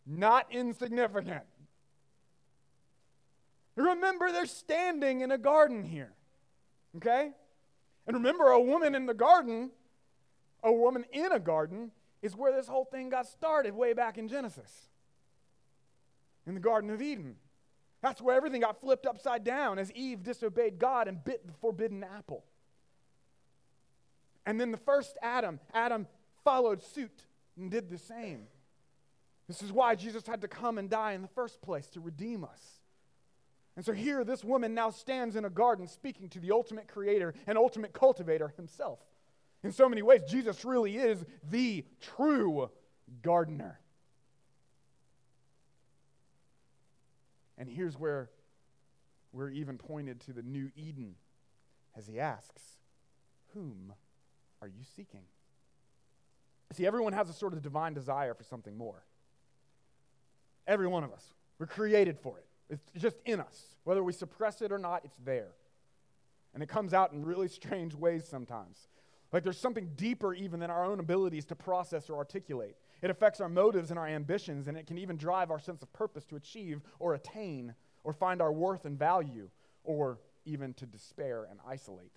[0.06, 1.42] not insignificant.
[3.74, 6.12] Remember, they're standing in a garden here.
[6.96, 7.32] Okay?
[8.06, 9.72] And remember, a woman in the garden,
[10.62, 11.90] a woman in a garden,
[12.22, 14.70] is where this whole thing got started way back in Genesis,
[16.46, 17.34] in the Garden of Eden.
[18.02, 22.04] That's where everything got flipped upside down as Eve disobeyed God and bit the forbidden
[22.04, 22.44] apple.
[24.46, 26.06] And then the first Adam, Adam
[26.44, 27.24] followed suit
[27.56, 28.46] and did the same.
[29.46, 32.44] This is why Jesus had to come and die in the first place to redeem
[32.44, 32.80] us.
[33.76, 37.34] And so here, this woman now stands in a garden speaking to the ultimate creator
[37.46, 39.00] and ultimate cultivator himself.
[39.62, 42.70] In so many ways, Jesus really is the true
[43.22, 43.80] gardener.
[47.58, 48.30] And here's where
[49.32, 51.16] we're even pointed to the new Eden
[51.96, 52.62] as he asks,
[53.54, 53.92] Whom
[54.62, 55.24] are you seeking?
[56.74, 59.04] See, everyone has a sort of divine desire for something more.
[60.66, 61.24] Every one of us.
[61.58, 62.46] We're created for it.
[62.68, 63.76] It's just in us.
[63.84, 65.52] Whether we suppress it or not, it's there.
[66.52, 68.88] And it comes out in really strange ways sometimes.
[69.32, 72.76] Like there's something deeper even than our own abilities to process or articulate.
[73.02, 75.92] It affects our motives and our ambitions, and it can even drive our sense of
[75.92, 79.48] purpose to achieve or attain or find our worth and value,
[79.82, 82.12] or even to despair and isolate.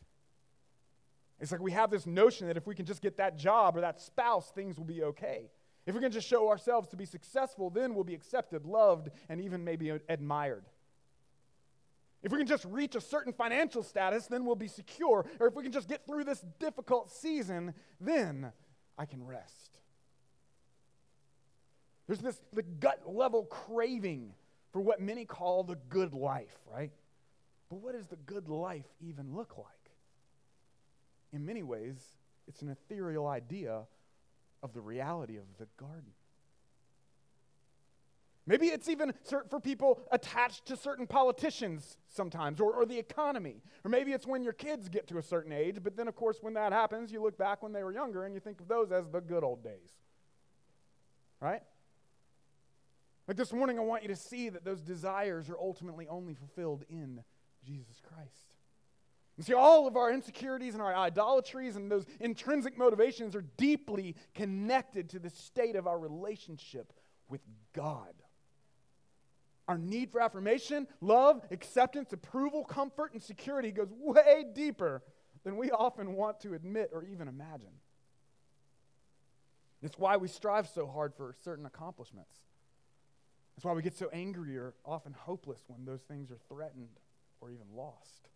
[1.39, 3.81] It's like we have this notion that if we can just get that job or
[3.81, 5.51] that spouse, things will be okay.
[5.85, 9.39] If we can just show ourselves to be successful, then we'll be accepted, loved, and
[9.39, 10.65] even maybe admired.
[12.23, 15.25] If we can just reach a certain financial status, then we'll be secure.
[15.39, 18.51] Or if we can just get through this difficult season, then
[18.97, 19.79] I can rest.
[22.07, 24.33] There's this the gut level craving
[24.71, 26.91] for what many call the good life, right?
[27.69, 29.86] But what does the good life even look like?
[31.33, 31.97] In many ways,
[32.47, 33.83] it's an ethereal idea
[34.63, 36.11] of the reality of the garden.
[38.45, 39.13] Maybe it's even
[39.49, 43.61] for people attached to certain politicians sometimes, or, or, the economy.
[43.83, 46.37] Or maybe it's when your kids get to a certain age, but then, of course,
[46.39, 48.89] when that happens, you look back when they were younger and you think of those
[48.93, 49.91] as the good old days.
[51.41, 51.61] Right?
[53.27, 56.85] Like this morning, I want you to see that those desires are ultimately only fulfilled
[56.89, 57.21] in
[57.65, 58.56] Jesus Christ.
[59.37, 64.15] You see, all of our insecurities and our idolatries and those intrinsic motivations are deeply
[64.33, 66.91] connected to the state of our relationship
[67.29, 67.41] with
[67.73, 68.13] God.
[69.67, 75.03] Our need for affirmation, love, acceptance, approval, comfort, and security goes way deeper
[75.43, 77.73] than we often want to admit or even imagine.
[79.83, 82.35] It's why we strive so hard for certain accomplishments.
[83.55, 86.99] It's why we get so angry or often hopeless when those things are threatened
[87.39, 88.29] or even lost.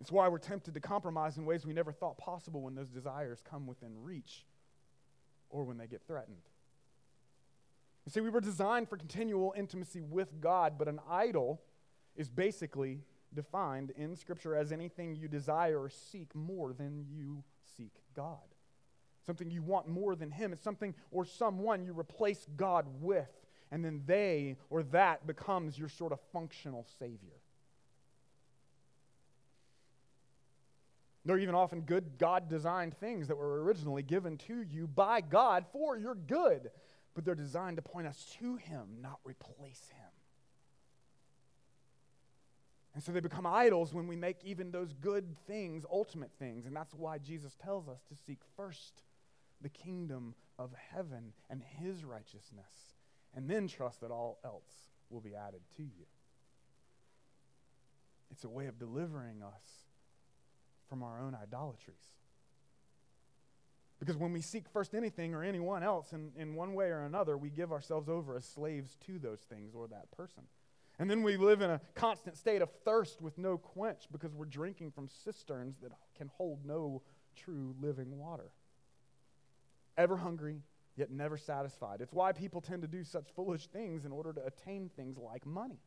[0.00, 3.42] It's why we're tempted to compromise in ways we never thought possible when those desires
[3.44, 4.46] come within reach
[5.50, 6.48] or when they get threatened.
[8.06, 11.60] You see, we were designed for continual intimacy with God, but an idol
[12.16, 13.02] is basically
[13.34, 17.44] defined in Scripture as anything you desire or seek more than you
[17.76, 18.38] seek God.
[19.26, 20.52] Something you want more than Him.
[20.52, 23.30] It's something or someone you replace God with,
[23.70, 27.38] and then they or that becomes your sort of functional Savior.
[31.28, 35.64] Are even often good God designed things that were originally given to you by God
[35.70, 36.70] for your good,
[37.14, 40.10] but they're designed to point us to Him, not replace Him.
[42.94, 46.66] And so they become idols when we make even those good things ultimate things.
[46.66, 49.02] And that's why Jesus tells us to seek first
[49.60, 52.96] the kingdom of heaven and His righteousness,
[53.36, 56.06] and then trust that all else will be added to you.
[58.30, 59.79] It's a way of delivering us
[60.90, 62.10] from our own idolatries.
[64.00, 67.36] Because when we seek first anything or anyone else in, in one way or another,
[67.36, 70.42] we give ourselves over as slaves to those things or that person.
[70.98, 74.46] And then we live in a constant state of thirst with no quench because we're
[74.46, 77.02] drinking from cisterns that can hold no
[77.36, 78.50] true living water.
[79.96, 80.62] Ever hungry,
[80.96, 82.00] yet never satisfied.
[82.00, 85.46] It's why people tend to do such foolish things in order to attain things like
[85.46, 85.80] money.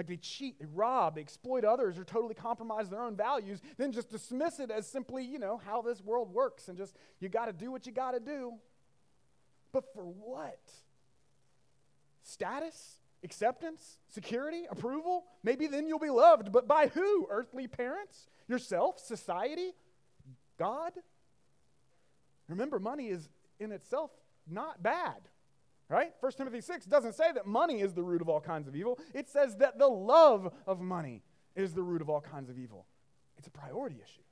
[0.00, 3.92] Like they cheat, they rob, they exploit others, or totally compromise their own values, then
[3.92, 7.48] just dismiss it as simply, you know, how this world works and just, you got
[7.48, 8.54] to do what you got to do.
[9.72, 10.58] But for what?
[12.22, 13.00] Status?
[13.22, 13.98] Acceptance?
[14.08, 14.62] Security?
[14.70, 15.26] Approval?
[15.42, 16.50] Maybe then you'll be loved.
[16.50, 17.26] But by who?
[17.28, 18.30] Earthly parents?
[18.48, 18.98] Yourself?
[18.98, 19.74] Society?
[20.58, 20.92] God?
[22.48, 23.28] Remember, money is
[23.58, 24.12] in itself
[24.50, 25.28] not bad.
[25.90, 26.12] Right?
[26.20, 28.98] 1 Timothy 6 doesn't say that money is the root of all kinds of evil.
[29.12, 31.24] It says that the love of money
[31.56, 32.86] is the root of all kinds of evil.
[33.36, 34.22] It's a priority issue.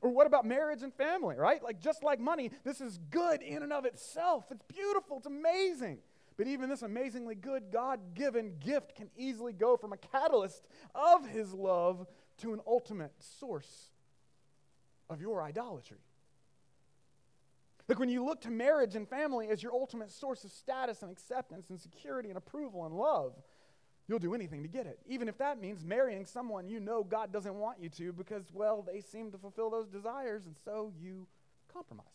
[0.00, 1.60] Or what about marriage and family, right?
[1.62, 4.44] Like, just like money, this is good in and of itself.
[4.52, 5.98] It's beautiful, it's amazing.
[6.36, 11.28] But even this amazingly good God given gift can easily go from a catalyst of
[11.28, 12.06] His love
[12.38, 13.90] to an ultimate source
[15.10, 15.98] of your idolatry.
[17.90, 21.10] Like when you look to marriage and family as your ultimate source of status and
[21.10, 23.34] acceptance and security and approval and love,
[24.10, 27.32] You'll do anything to get it, even if that means marrying someone you know God
[27.32, 31.28] doesn't want you to because, well, they seem to fulfill those desires, and so you
[31.72, 32.06] compromise.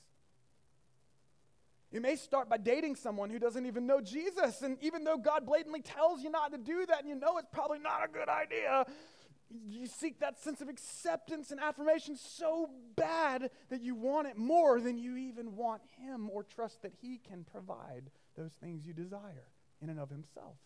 [1.93, 5.45] You may start by dating someone who doesn't even know Jesus, and even though God
[5.45, 8.28] blatantly tells you not to do that, and you know it's probably not a good
[8.28, 8.86] idea,
[9.49, 14.79] you seek that sense of acceptance and affirmation so bad that you want it more
[14.79, 19.49] than you even want Him or trust that He can provide those things you desire
[19.81, 20.57] in and of Himself.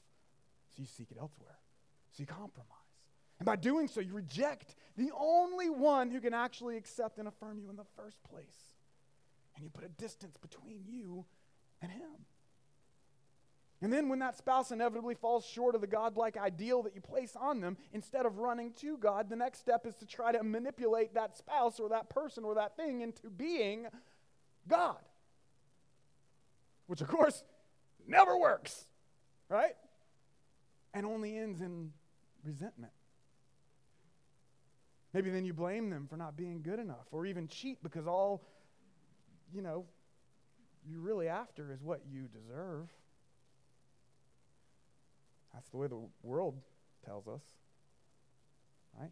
[0.75, 1.59] So you seek it elsewhere.
[2.11, 2.65] So you compromise.
[3.39, 7.57] And by doing so, you reject the only one who can actually accept and affirm
[7.59, 8.75] you in the first place.
[9.55, 11.25] And you put a distance between you
[11.81, 12.25] and him.
[13.81, 17.35] And then, when that spouse inevitably falls short of the godlike ideal that you place
[17.39, 21.13] on them, instead of running to God, the next step is to try to manipulate
[21.13, 23.87] that spouse or that person or that thing into being
[24.67, 24.97] God.
[26.87, 27.43] Which, of course,
[28.05, 28.85] never works,
[29.47, 29.75] right?
[30.93, 31.91] and only ends in
[32.43, 32.93] resentment.
[35.13, 38.43] Maybe then you blame them for not being good enough or even cheat because all,
[39.53, 39.85] you know,
[40.87, 42.89] you're really after is what you deserve.
[45.53, 46.55] That's the way the world
[47.05, 47.41] tells us,
[48.99, 49.11] right?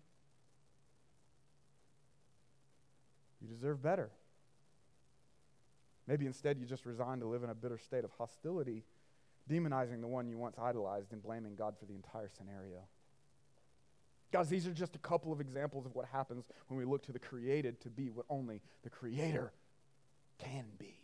[3.42, 4.10] You deserve better.
[6.08, 8.84] Maybe instead you just resign to live in a bitter state of hostility
[9.50, 12.84] demonizing the one you once idolized and blaming God for the entire scenario.
[14.32, 17.14] Guys, these are just a couple of examples of what happens when we look to
[17.14, 19.54] the created to be what only the Creator
[20.38, 21.00] can be.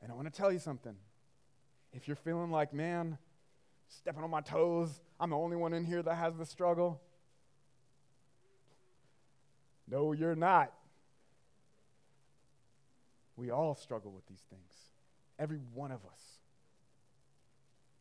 [0.00, 0.94] And I want to tell you something.
[1.92, 3.18] If you're feeling like, man,
[3.98, 7.00] stepping on my toes, I'm the only one in here that has the struggle.
[9.88, 10.72] No, you're not.
[13.36, 14.72] We all struggle with these things,
[15.38, 16.20] every one of us.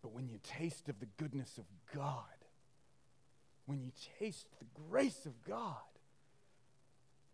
[0.01, 1.65] But when you taste of the goodness of
[1.95, 2.25] God,
[3.65, 5.75] when you taste the grace of God,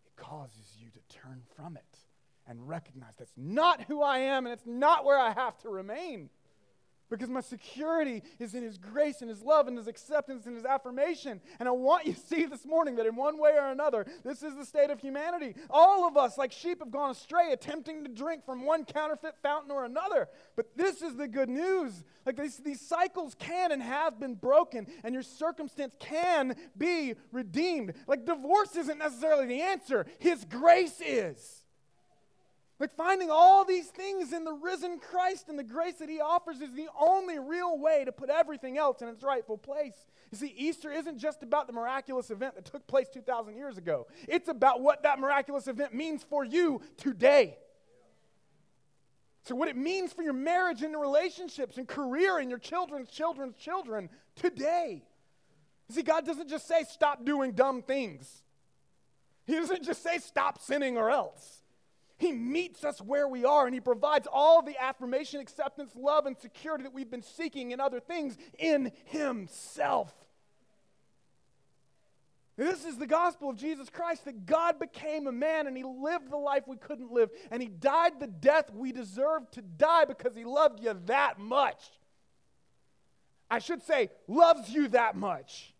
[0.05, 1.99] it causes you to turn from it
[2.47, 6.29] and recognize that's not who I am and it's not where I have to remain.
[7.09, 10.65] Because my security is in His grace and His love and His acceptance and His
[10.65, 11.39] affirmation.
[11.59, 14.43] And I want you to see this morning that in one way or another, this
[14.43, 15.55] is the state of humanity.
[15.69, 19.71] All of us, like sheep, have gone astray, attempting to drink from one counterfeit fountain
[19.71, 20.27] or another.
[20.55, 22.03] But this is the good news.
[22.25, 27.93] Like these, these cycles can and have been broken, and your circumstance can be redeemed.
[28.05, 31.63] Like divorce isn't necessarily the answer, His grace is.
[32.80, 36.61] Like finding all these things in the risen Christ and the grace that he offers
[36.61, 39.95] is the only real way to put everything else in its rightful place.
[40.32, 44.07] You see, Easter isn't just about the miraculous event that took place 2,000 years ago,
[44.28, 47.57] it's about what that miraculous event means for you today.
[49.43, 53.09] So, what it means for your marriage and your relationships and career and your children's
[53.09, 55.03] children's children today.
[55.88, 58.43] You see, God doesn't just say stop doing dumb things,
[59.47, 61.63] He doesn't just say stop sinning or else.
[62.18, 66.38] He meets us where we are and He provides all the affirmation, acceptance, love, and
[66.38, 70.13] security that we've been seeking in other things in Himself.
[72.57, 76.32] This is the gospel of Jesus Christ that God became a man and He lived
[76.32, 80.36] the life we couldn't live and He died the death we deserved to die because
[80.36, 81.84] He loved you that much.
[83.49, 85.76] I should say, loves you that much.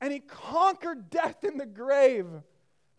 [0.00, 2.28] And He conquered death in the grave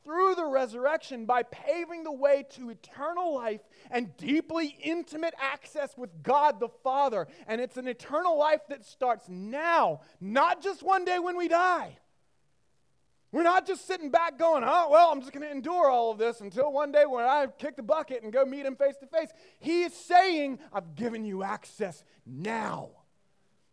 [0.04, 6.24] through the resurrection by paving the way to eternal life and deeply intimate access with
[6.24, 7.28] God the Father.
[7.48, 11.98] And it's an eternal life that starts now, not just one day when we die.
[13.32, 16.18] We're not just sitting back going, oh, well, I'm just going to endure all of
[16.18, 19.08] this until one day when I kick the bucket and go meet him face to
[19.08, 19.30] face.
[19.60, 22.90] He is saying, I've given you access now.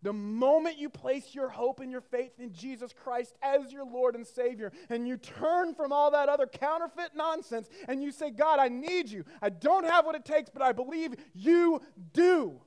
[0.03, 4.15] The moment you place your hope and your faith in Jesus Christ as your Lord
[4.15, 8.61] and Savior, and you turn from all that other counterfeit nonsense, and you say, God,
[8.61, 9.25] I need you.
[9.43, 11.81] I don't have what it takes, but I believe you
[12.13, 12.61] do.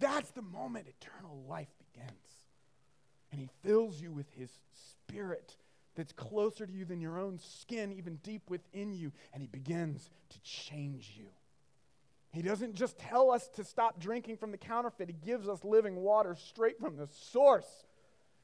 [0.00, 2.10] That's the moment eternal life begins.
[3.30, 4.50] And He fills you with His
[4.90, 5.56] Spirit
[5.94, 10.10] that's closer to you than your own skin, even deep within you, and He begins
[10.30, 11.26] to change you.
[12.32, 15.96] He doesn't just tell us to stop drinking from the counterfeit, He gives us living
[15.96, 17.84] water straight from the source.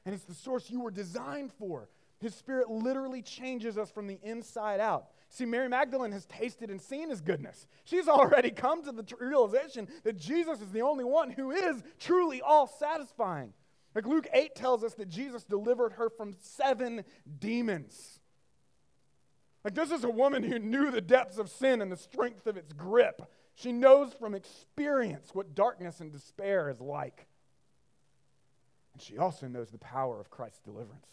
[0.05, 1.89] And it's the source you were designed for.
[2.19, 5.07] His Spirit literally changes us from the inside out.
[5.29, 7.67] See, Mary Magdalene has tasted and seen His goodness.
[7.83, 11.81] She's already come to the t- realization that Jesus is the only one who is
[11.99, 13.53] truly all satisfying.
[13.95, 17.03] Like Luke 8 tells us that Jesus delivered her from seven
[17.39, 18.19] demons.
[19.63, 22.55] Like, this is a woman who knew the depths of sin and the strength of
[22.55, 23.21] its grip.
[23.59, 27.27] She knows from experience what darkness and despair is like.
[28.93, 31.07] And she also knows the power of Christ's deliverance.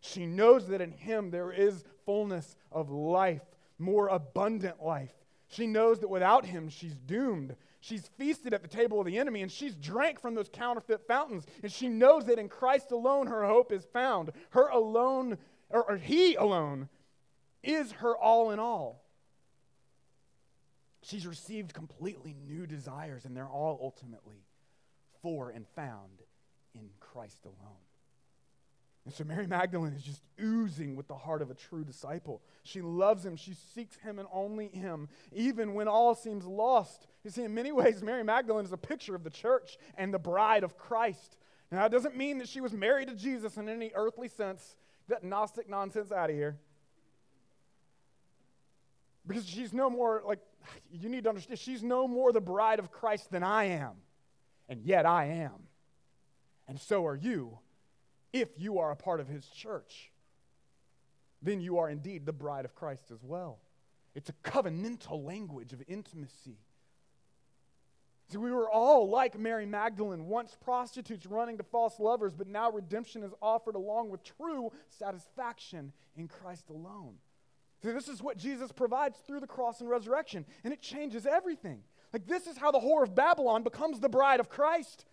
[0.00, 3.42] She knows that in Him there is fullness of life,
[3.78, 5.12] more abundant life.
[5.48, 7.56] She knows that without Him she's doomed.
[7.80, 11.44] She's feasted at the table of the enemy and she's drank from those counterfeit fountains.
[11.62, 14.32] And she knows that in Christ alone her hope is found.
[14.50, 15.36] Her alone,
[15.68, 16.88] or, or He alone,
[17.62, 19.04] is her all in all.
[21.08, 24.44] She's received completely new desires, and they're all ultimately
[25.22, 26.20] for and found
[26.74, 27.78] in Christ alone.
[29.06, 32.42] And so Mary Magdalene is just oozing with the heart of a true disciple.
[32.62, 33.36] She loves him.
[33.36, 37.06] She seeks him and only him, even when all seems lost.
[37.24, 40.18] You see, in many ways, Mary Magdalene is a picture of the church and the
[40.18, 41.38] bride of Christ.
[41.72, 44.76] Now, that doesn't mean that she was married to Jesus in any earthly sense.
[45.08, 46.58] That Gnostic nonsense out of here.
[49.26, 50.40] Because she's no more, like,
[50.90, 53.92] you need to understand, she's no more the bride of Christ than I am.
[54.68, 55.68] And yet I am.
[56.66, 57.58] And so are you,
[58.32, 60.10] if you are a part of his church.
[61.40, 63.58] Then you are indeed the bride of Christ as well.
[64.14, 66.58] It's a covenantal language of intimacy.
[68.30, 72.70] See, we were all like Mary Magdalene, once prostitutes running to false lovers, but now
[72.70, 77.14] redemption is offered along with true satisfaction in Christ alone.
[77.82, 81.82] See, this is what Jesus provides through the cross and resurrection, and it changes everything.
[82.12, 85.04] Like, this is how the whore of Babylon becomes the bride of Christ.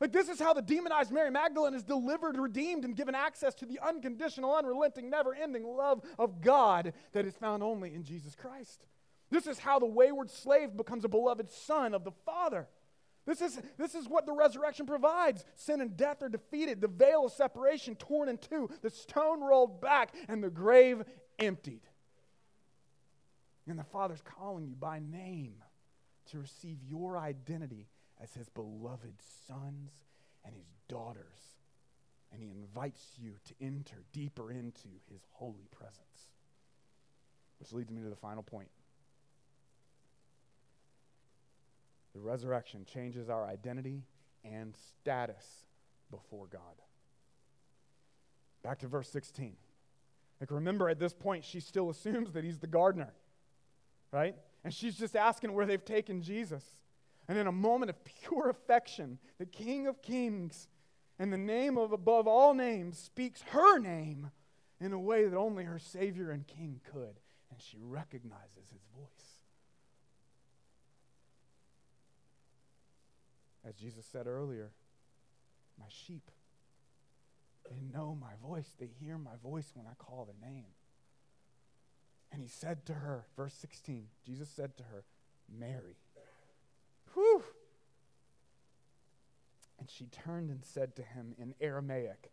[0.00, 3.66] Like, this is how the demonized Mary Magdalene is delivered, redeemed, and given access to
[3.66, 8.84] the unconditional, unrelenting, never ending love of God that is found only in Jesus Christ.
[9.30, 12.68] This is how the wayward slave becomes a beloved son of the Father.
[13.26, 15.44] This is, this is what the resurrection provides.
[15.54, 19.80] Sin and death are defeated, the veil of separation torn in two, the stone rolled
[19.80, 21.02] back, and the grave
[21.38, 21.82] emptied.
[23.66, 25.54] And the Father's calling you by name
[26.30, 27.88] to receive your identity
[28.22, 29.14] as His beloved
[29.46, 29.90] sons
[30.44, 31.56] and His daughters.
[32.32, 36.30] And He invites you to enter deeper into His holy presence.
[37.58, 38.68] Which leads me to the final point.
[42.14, 44.02] The resurrection changes our identity
[44.44, 45.66] and status
[46.10, 46.60] before God.
[48.62, 49.56] Back to verse 16.
[50.40, 53.12] Like, remember, at this point, she still assumes that he's the gardener,
[54.12, 54.34] right?
[54.64, 56.64] And she's just asking where they've taken Jesus.
[57.28, 60.68] And in a moment of pure affection, the King of Kings
[61.18, 64.30] and the name of above all names speaks her name
[64.80, 67.20] in a way that only her Savior and King could.
[67.50, 69.08] And she recognizes his voice.
[73.66, 74.72] As Jesus said earlier,
[75.78, 76.30] my sheep
[77.68, 78.74] they know my voice.
[78.78, 80.66] They hear my voice when I call their name.
[82.32, 85.04] And he said to her, verse 16, Jesus said to her,
[85.48, 85.96] Mary.
[87.14, 87.42] Whew.
[89.78, 92.32] And she turned and said to him in Aramaic,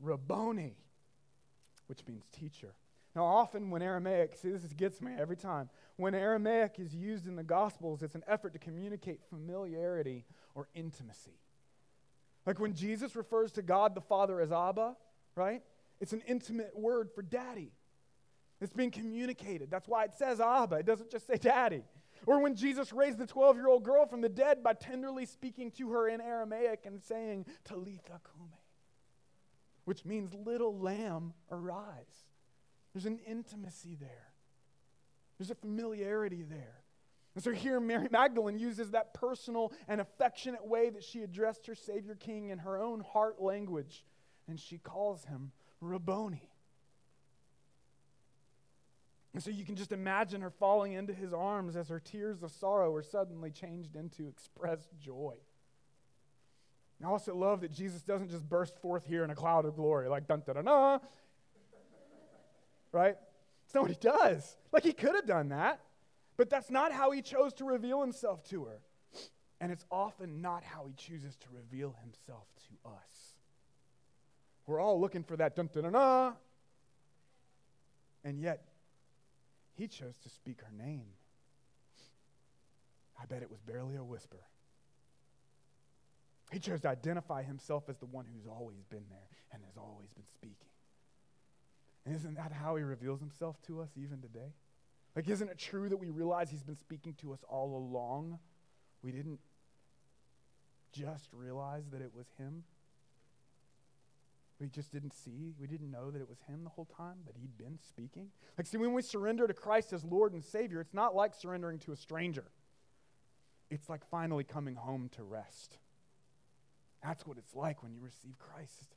[0.00, 0.76] Rabboni,
[1.86, 2.74] which means teacher.
[3.14, 5.70] Now, often when Aramaic, see, this gets me every time.
[5.96, 11.38] When Aramaic is used in the Gospels, it's an effort to communicate familiarity or intimacy.
[12.48, 14.96] Like when Jesus refers to God the Father as Abba,
[15.34, 15.62] right?
[16.00, 17.72] It's an intimate word for daddy.
[18.58, 19.70] It's being communicated.
[19.70, 20.76] That's why it says Abba.
[20.76, 21.82] It doesn't just say daddy.
[22.24, 25.70] Or when Jesus raised the 12 year old girl from the dead by tenderly speaking
[25.72, 28.48] to her in Aramaic and saying, Talitha kume,
[29.84, 32.24] which means little lamb, arise.
[32.94, 34.32] There's an intimacy there,
[35.36, 36.80] there's a familiarity there.
[37.38, 41.76] And so here, Mary Magdalene uses that personal and affectionate way that she addressed her
[41.76, 44.04] Savior King in her own heart language,
[44.48, 46.50] and she calls him Rabboni.
[49.34, 52.50] And so you can just imagine her falling into his arms as her tears of
[52.50, 55.36] sorrow are suddenly changed into expressed joy.
[57.00, 60.08] I also love that Jesus doesn't just burst forth here in a cloud of glory,
[60.08, 61.00] like dun dun dun dun.
[62.90, 63.16] Right?
[63.64, 64.56] It's not what he does.
[64.72, 65.78] Like he could have done that.
[66.38, 68.80] But that's not how he chose to reveal himself to her.
[69.60, 73.34] And it's often not how he chooses to reveal himself to us.
[74.64, 76.34] We're all looking for that dun dun dun
[78.24, 78.62] And yet,
[79.74, 81.06] he chose to speak her name.
[83.20, 84.38] I bet it was barely a whisper.
[86.52, 90.10] He chose to identify himself as the one who's always been there and has always
[90.14, 90.54] been speaking.
[92.06, 94.52] And isn't that how he reveals himself to us even today?
[95.16, 98.38] Like, isn't it true that we realize he's been speaking to us all along?
[99.02, 99.40] We didn't
[100.92, 102.64] just realize that it was him.
[104.60, 107.36] We just didn't see, we didn't know that it was him the whole time, but
[107.36, 108.28] he'd been speaking.
[108.56, 111.78] Like, see, when we surrender to Christ as Lord and Savior, it's not like surrendering
[111.80, 112.44] to a stranger.
[113.70, 115.78] It's like finally coming home to rest.
[117.04, 118.96] That's what it's like when you receive Christ.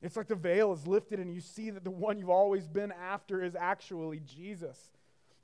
[0.00, 2.92] It's like the veil is lifted and you see that the one you've always been
[2.92, 4.92] after is actually Jesus.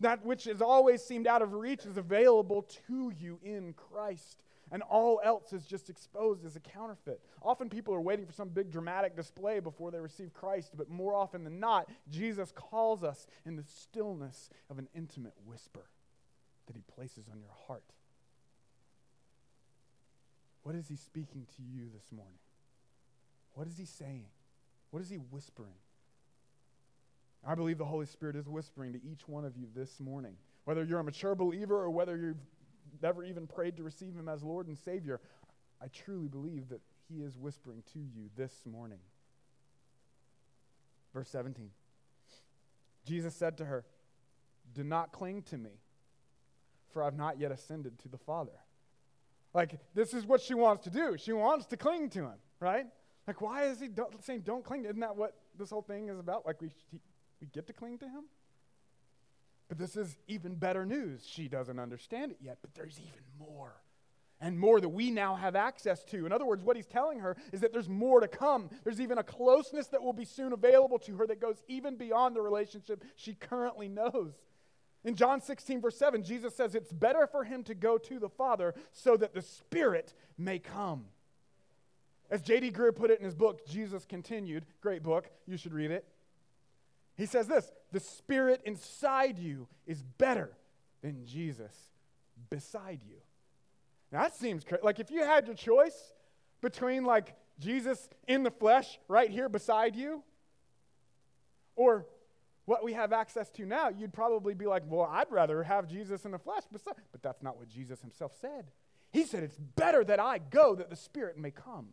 [0.01, 4.39] That which has always seemed out of reach is available to you in Christ
[4.71, 7.21] and all else is just exposed as a counterfeit.
[7.43, 11.15] Often people are waiting for some big dramatic display before they receive Christ, but more
[11.15, 15.89] often than not, Jesus calls us in the stillness of an intimate whisper
[16.67, 17.85] that he places on your heart.
[20.63, 22.39] What is he speaking to you this morning?
[23.53, 24.25] What is he saying?
[24.95, 25.75] What is he whispering?
[27.45, 30.37] I believe the Holy Spirit is whispering to each one of you this morning.
[30.67, 32.37] Whether you're a mature believer or whether you've
[33.03, 35.21] never even prayed to receive him as Lord and Savior,
[35.83, 39.01] I truly believe that he is whispering to you this morning.
[41.13, 41.71] Verse 17
[43.05, 43.85] Jesus said to her,
[44.77, 45.73] Do not cling to me,
[46.93, 48.61] for I've not yet ascended to the Father.
[49.53, 51.17] Like, this is what she wants to do.
[51.19, 52.87] She wants to cling to him, right?
[53.27, 54.85] Like, why is he don't, saying don't cling?
[54.85, 56.45] Isn't that what this whole thing is about?
[56.47, 56.71] Like, we,
[57.41, 58.25] we get to cling to him?
[59.69, 61.27] But this is even better news.
[61.27, 63.73] She doesn't understand it yet, but there's even more.
[64.41, 66.27] And more that we now have access to.
[66.27, 68.69] In other words, what he's telling her is that there's more to come.
[68.83, 72.37] There's even a closeness that will be soon available to her that goes even beyond
[72.37, 74.35] the relationship she currently knows.
[75.05, 78.29] In John 16, verse 7, Jesus says it's better for him to go to the
[78.29, 81.07] Father so that the Spirit may come.
[82.35, 82.73] As J.D.
[82.73, 86.05] Greear put it in his book, Jesus Continued, great book, you should read it.
[87.17, 90.51] He says this the spirit inside you is better
[91.01, 91.73] than Jesus
[92.51, 93.19] beside you.
[94.11, 94.83] Now that seems crazy.
[94.83, 96.13] Like if you had your choice
[96.61, 100.25] between like Jesus in the flesh right here beside you
[101.77, 102.05] or
[102.65, 106.25] what we have access to now, you'd probably be like, well, I'd rather have Jesus
[106.25, 106.95] in the flesh beside.
[107.13, 108.73] But that's not what Jesus himself said.
[109.13, 111.91] He said, it's better that I go that the Spirit may come.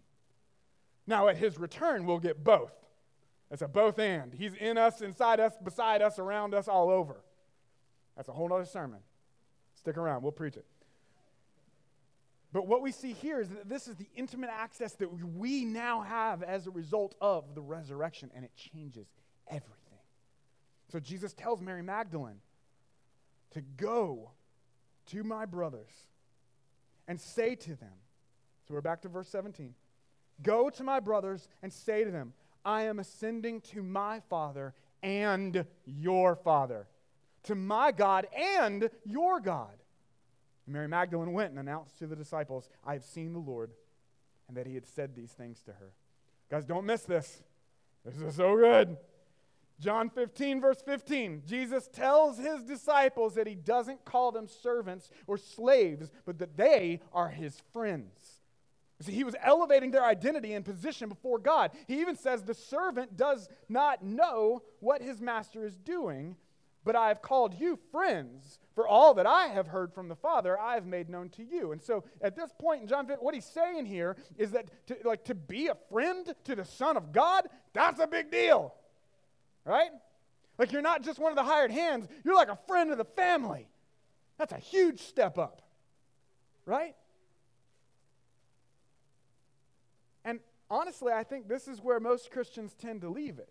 [1.12, 2.72] Now, at his return, we'll get both.
[3.51, 4.34] It's a both and.
[4.34, 7.18] He's in us, inside us, beside us, around us, all over.
[8.16, 9.01] That's a whole other sermon.
[9.76, 10.66] Stick around, we'll preach it.
[12.53, 15.99] But what we see here is that this is the intimate access that we now
[15.99, 19.07] have as a result of the resurrection, and it changes
[19.49, 19.99] everything.
[20.93, 22.39] So Jesus tells Mary Magdalene
[23.51, 24.32] to go
[25.07, 25.91] to my brothers
[27.05, 27.99] and say to them,
[28.66, 29.76] so we're back to verse 17.
[30.44, 32.34] Go to my brothers and say to them,
[32.64, 34.74] I am ascending to my Father
[35.04, 36.88] and your Father,
[37.44, 39.78] to my God and your God.
[40.68, 43.72] Mary Magdalene went and announced to the disciples, I have seen the Lord,
[44.48, 45.92] and that he had said these things to her.
[46.50, 47.42] Guys, don't miss this.
[48.06, 48.98] This is so good.
[49.80, 55.38] John 15, verse 15, Jesus tells his disciples that he doesn't call them servants or
[55.38, 58.41] slaves, but that they are his friends.
[59.02, 61.72] See, he was elevating their identity and position before God.
[61.88, 66.36] He even says the servant does not know what his master is doing,
[66.84, 70.60] but I have called you friends, for all that I have heard from the Father,
[70.60, 71.72] I have made known to you.
[71.72, 75.26] And so at this point in John, what he's saying here is that to, like
[75.26, 78.74] to be a friend to the Son of God, that's a big deal.
[79.66, 79.91] Right?
[80.58, 83.06] Like you're not just one of the hired hands, you're like a friend of the
[83.06, 83.68] family.
[84.38, 85.62] That's a huge step up.
[86.66, 86.95] Right?
[90.72, 93.49] Honestly, I think this is where most Christians tend to leave it.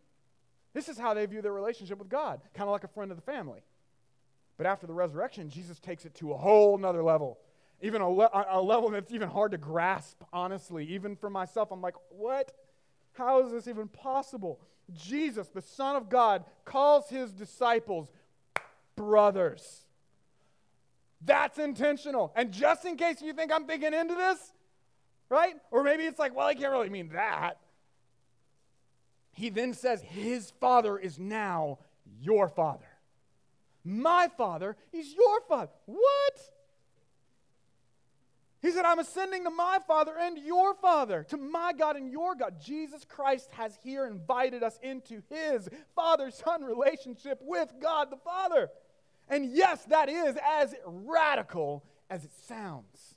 [0.72, 3.16] This is how they view their relationship with God, kind of like a friend of
[3.16, 3.60] the family.
[4.56, 7.38] But after the resurrection, Jesus takes it to a whole nother level,
[7.82, 10.84] even a, le- a level that's even hard to grasp, honestly.
[10.86, 12.52] Even for myself, I'm like, what?
[13.12, 14.60] How is this even possible?
[14.92, 18.08] Jesus, the Son of God, calls his disciples
[18.96, 19.86] brothers.
[21.22, 22.32] That's intentional.
[22.34, 24.52] And just in case you think I'm thinking into this,
[25.30, 25.54] right?
[25.70, 27.58] Or maybe it's like, well, I can't really mean that.
[29.32, 31.78] He then says, His father is now
[32.20, 32.84] your father.
[33.84, 35.70] My father is your father.
[35.86, 36.40] What?
[38.60, 42.34] He said, I'm ascending to my Father and your Father, to my God and your
[42.34, 42.60] God.
[42.60, 45.66] Jesus Christ has here invited us into his
[45.96, 48.68] Father Son relationship with God the Father.
[49.30, 53.09] And yes, that is as radical as it sounds.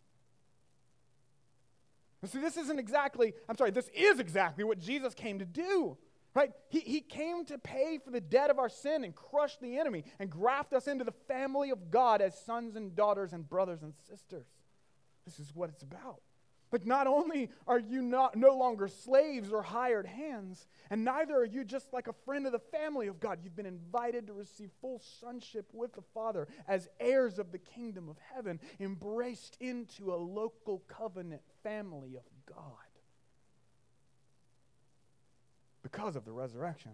[2.25, 5.97] See, this isn't exactly, I'm sorry, this is exactly what Jesus came to do.
[6.35, 6.51] Right?
[6.69, 10.03] He, he came to pay for the debt of our sin and crush the enemy
[10.19, 13.93] and graft us into the family of God as sons and daughters and brothers and
[14.09, 14.47] sisters.
[15.25, 16.21] This is what it's about.
[16.73, 21.45] Like, not only are you not, no longer slaves or hired hands, and neither are
[21.45, 23.37] you just like a friend of the family of God.
[23.43, 28.09] You've been invited to receive full sonship with the Father as heirs of the kingdom
[28.09, 32.57] of heaven, embraced into a local covenant family of God.
[35.83, 36.93] Because of the resurrection,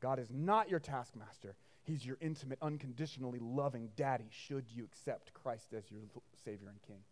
[0.00, 1.54] God is not your taskmaster.
[1.84, 6.00] He's your intimate, unconditionally loving daddy, should you accept Christ as your
[6.44, 7.02] Savior and King.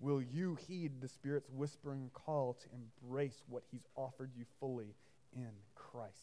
[0.00, 4.94] Will you heed the Spirit's whispering call to embrace what He's offered you fully
[5.34, 6.16] in Christ?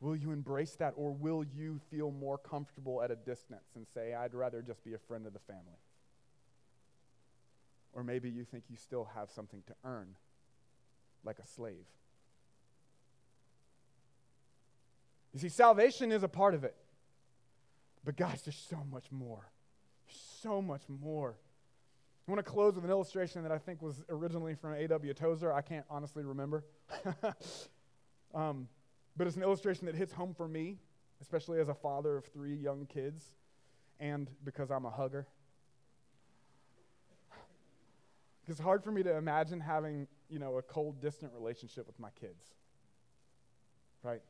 [0.00, 4.14] Will you embrace that, or will you feel more comfortable at a distance and say,
[4.14, 5.78] I'd rather just be a friend of the family?
[7.92, 10.14] Or maybe you think you still have something to earn,
[11.24, 11.86] like a slave.
[15.32, 16.74] You see, salvation is a part of it.
[18.04, 19.50] But guys, there's so much more.
[20.06, 21.36] There's so much more.
[22.28, 25.14] I want to close with an illustration that I think was originally from A.W.
[25.14, 25.50] Tozer.
[25.50, 26.62] I can't honestly remember.
[28.34, 28.68] um,
[29.16, 30.76] but it's an illustration that hits home for me,
[31.22, 33.32] especially as a father of three young kids
[33.98, 35.26] and because I'm a hugger.
[38.46, 42.10] It's hard for me to imagine having, you know, a cold, distant relationship with my
[42.20, 42.44] kids.
[44.02, 44.20] Right?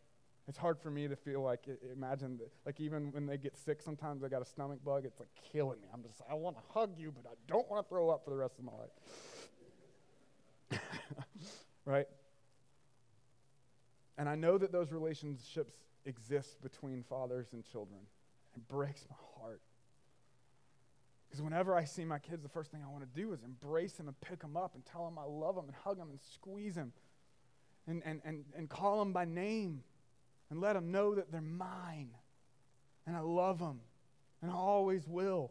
[0.49, 3.83] It's hard for me to feel like, imagine, that, like even when they get sick,
[3.83, 5.89] sometimes they got a stomach bug, it's like killing me.
[5.93, 8.31] I'm just, I want to hug you, but I don't want to throw up for
[8.31, 8.73] the rest of my
[10.71, 10.81] life.
[11.85, 12.07] right?
[14.17, 15.75] And I know that those relationships
[16.07, 18.01] exist between fathers and children.
[18.57, 19.61] It breaks my heart.
[21.29, 23.93] Because whenever I see my kids, the first thing I want to do is embrace
[23.93, 26.19] them and pick them up and tell them I love them and hug them and
[26.33, 26.95] squeeze them
[27.87, 29.83] and, and, and, and call them by name
[30.51, 32.11] and let them know that they're mine.
[33.07, 33.81] And I love them.
[34.43, 35.51] And I always will.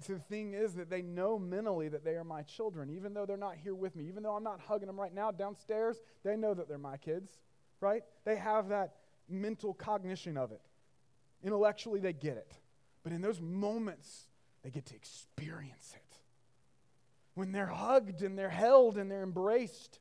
[0.00, 3.26] So the thing is that they know mentally that they are my children, even though
[3.26, 6.36] they're not here with me, even though I'm not hugging them right now downstairs, they
[6.36, 7.32] know that they're my kids,
[7.80, 8.02] right?
[8.24, 8.94] They have that
[9.28, 10.60] mental cognition of it.
[11.42, 12.52] Intellectually, they get it.
[13.02, 14.28] But in those moments,
[14.62, 16.16] they get to experience it.
[17.34, 20.00] When they're hugged and they're held and they're embraced,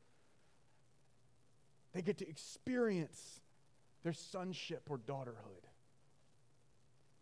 [1.93, 3.41] they get to experience
[4.03, 5.65] their sonship or daughterhood.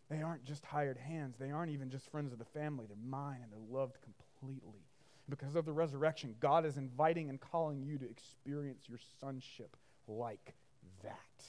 [0.10, 1.38] They aren't just hired hands.
[1.40, 2.86] They aren't even just friends of the family.
[2.88, 4.86] They're mine and they're loved completely.
[5.28, 9.76] Because of the resurrection, God is inviting and calling you to experience your sonship
[10.08, 10.54] like
[11.02, 11.44] that,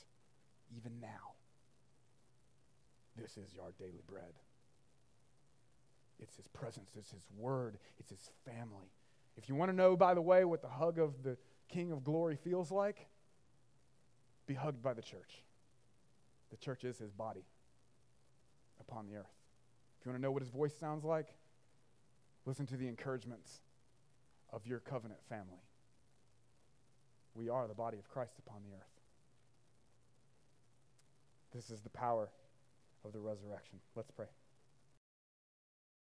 [0.75, 1.35] even now.
[3.21, 4.33] This is our daily bread.
[6.19, 8.89] It's His presence, it's His word, it's His family.
[9.37, 11.37] If you want to know, by the way, what the hug of the
[11.69, 13.07] King of Glory feels like,
[14.47, 15.43] be hugged by the church.
[16.51, 17.45] The church is his body
[18.81, 19.35] upon the earth.
[19.99, 21.29] If you want to know what his voice sounds like,
[22.45, 23.61] listen to the encouragements
[24.53, 25.63] of your covenant family.
[27.35, 28.83] We are the body of Christ upon the earth.
[31.53, 32.31] This is the power
[33.05, 33.79] of the resurrection.
[33.95, 34.27] Let's pray.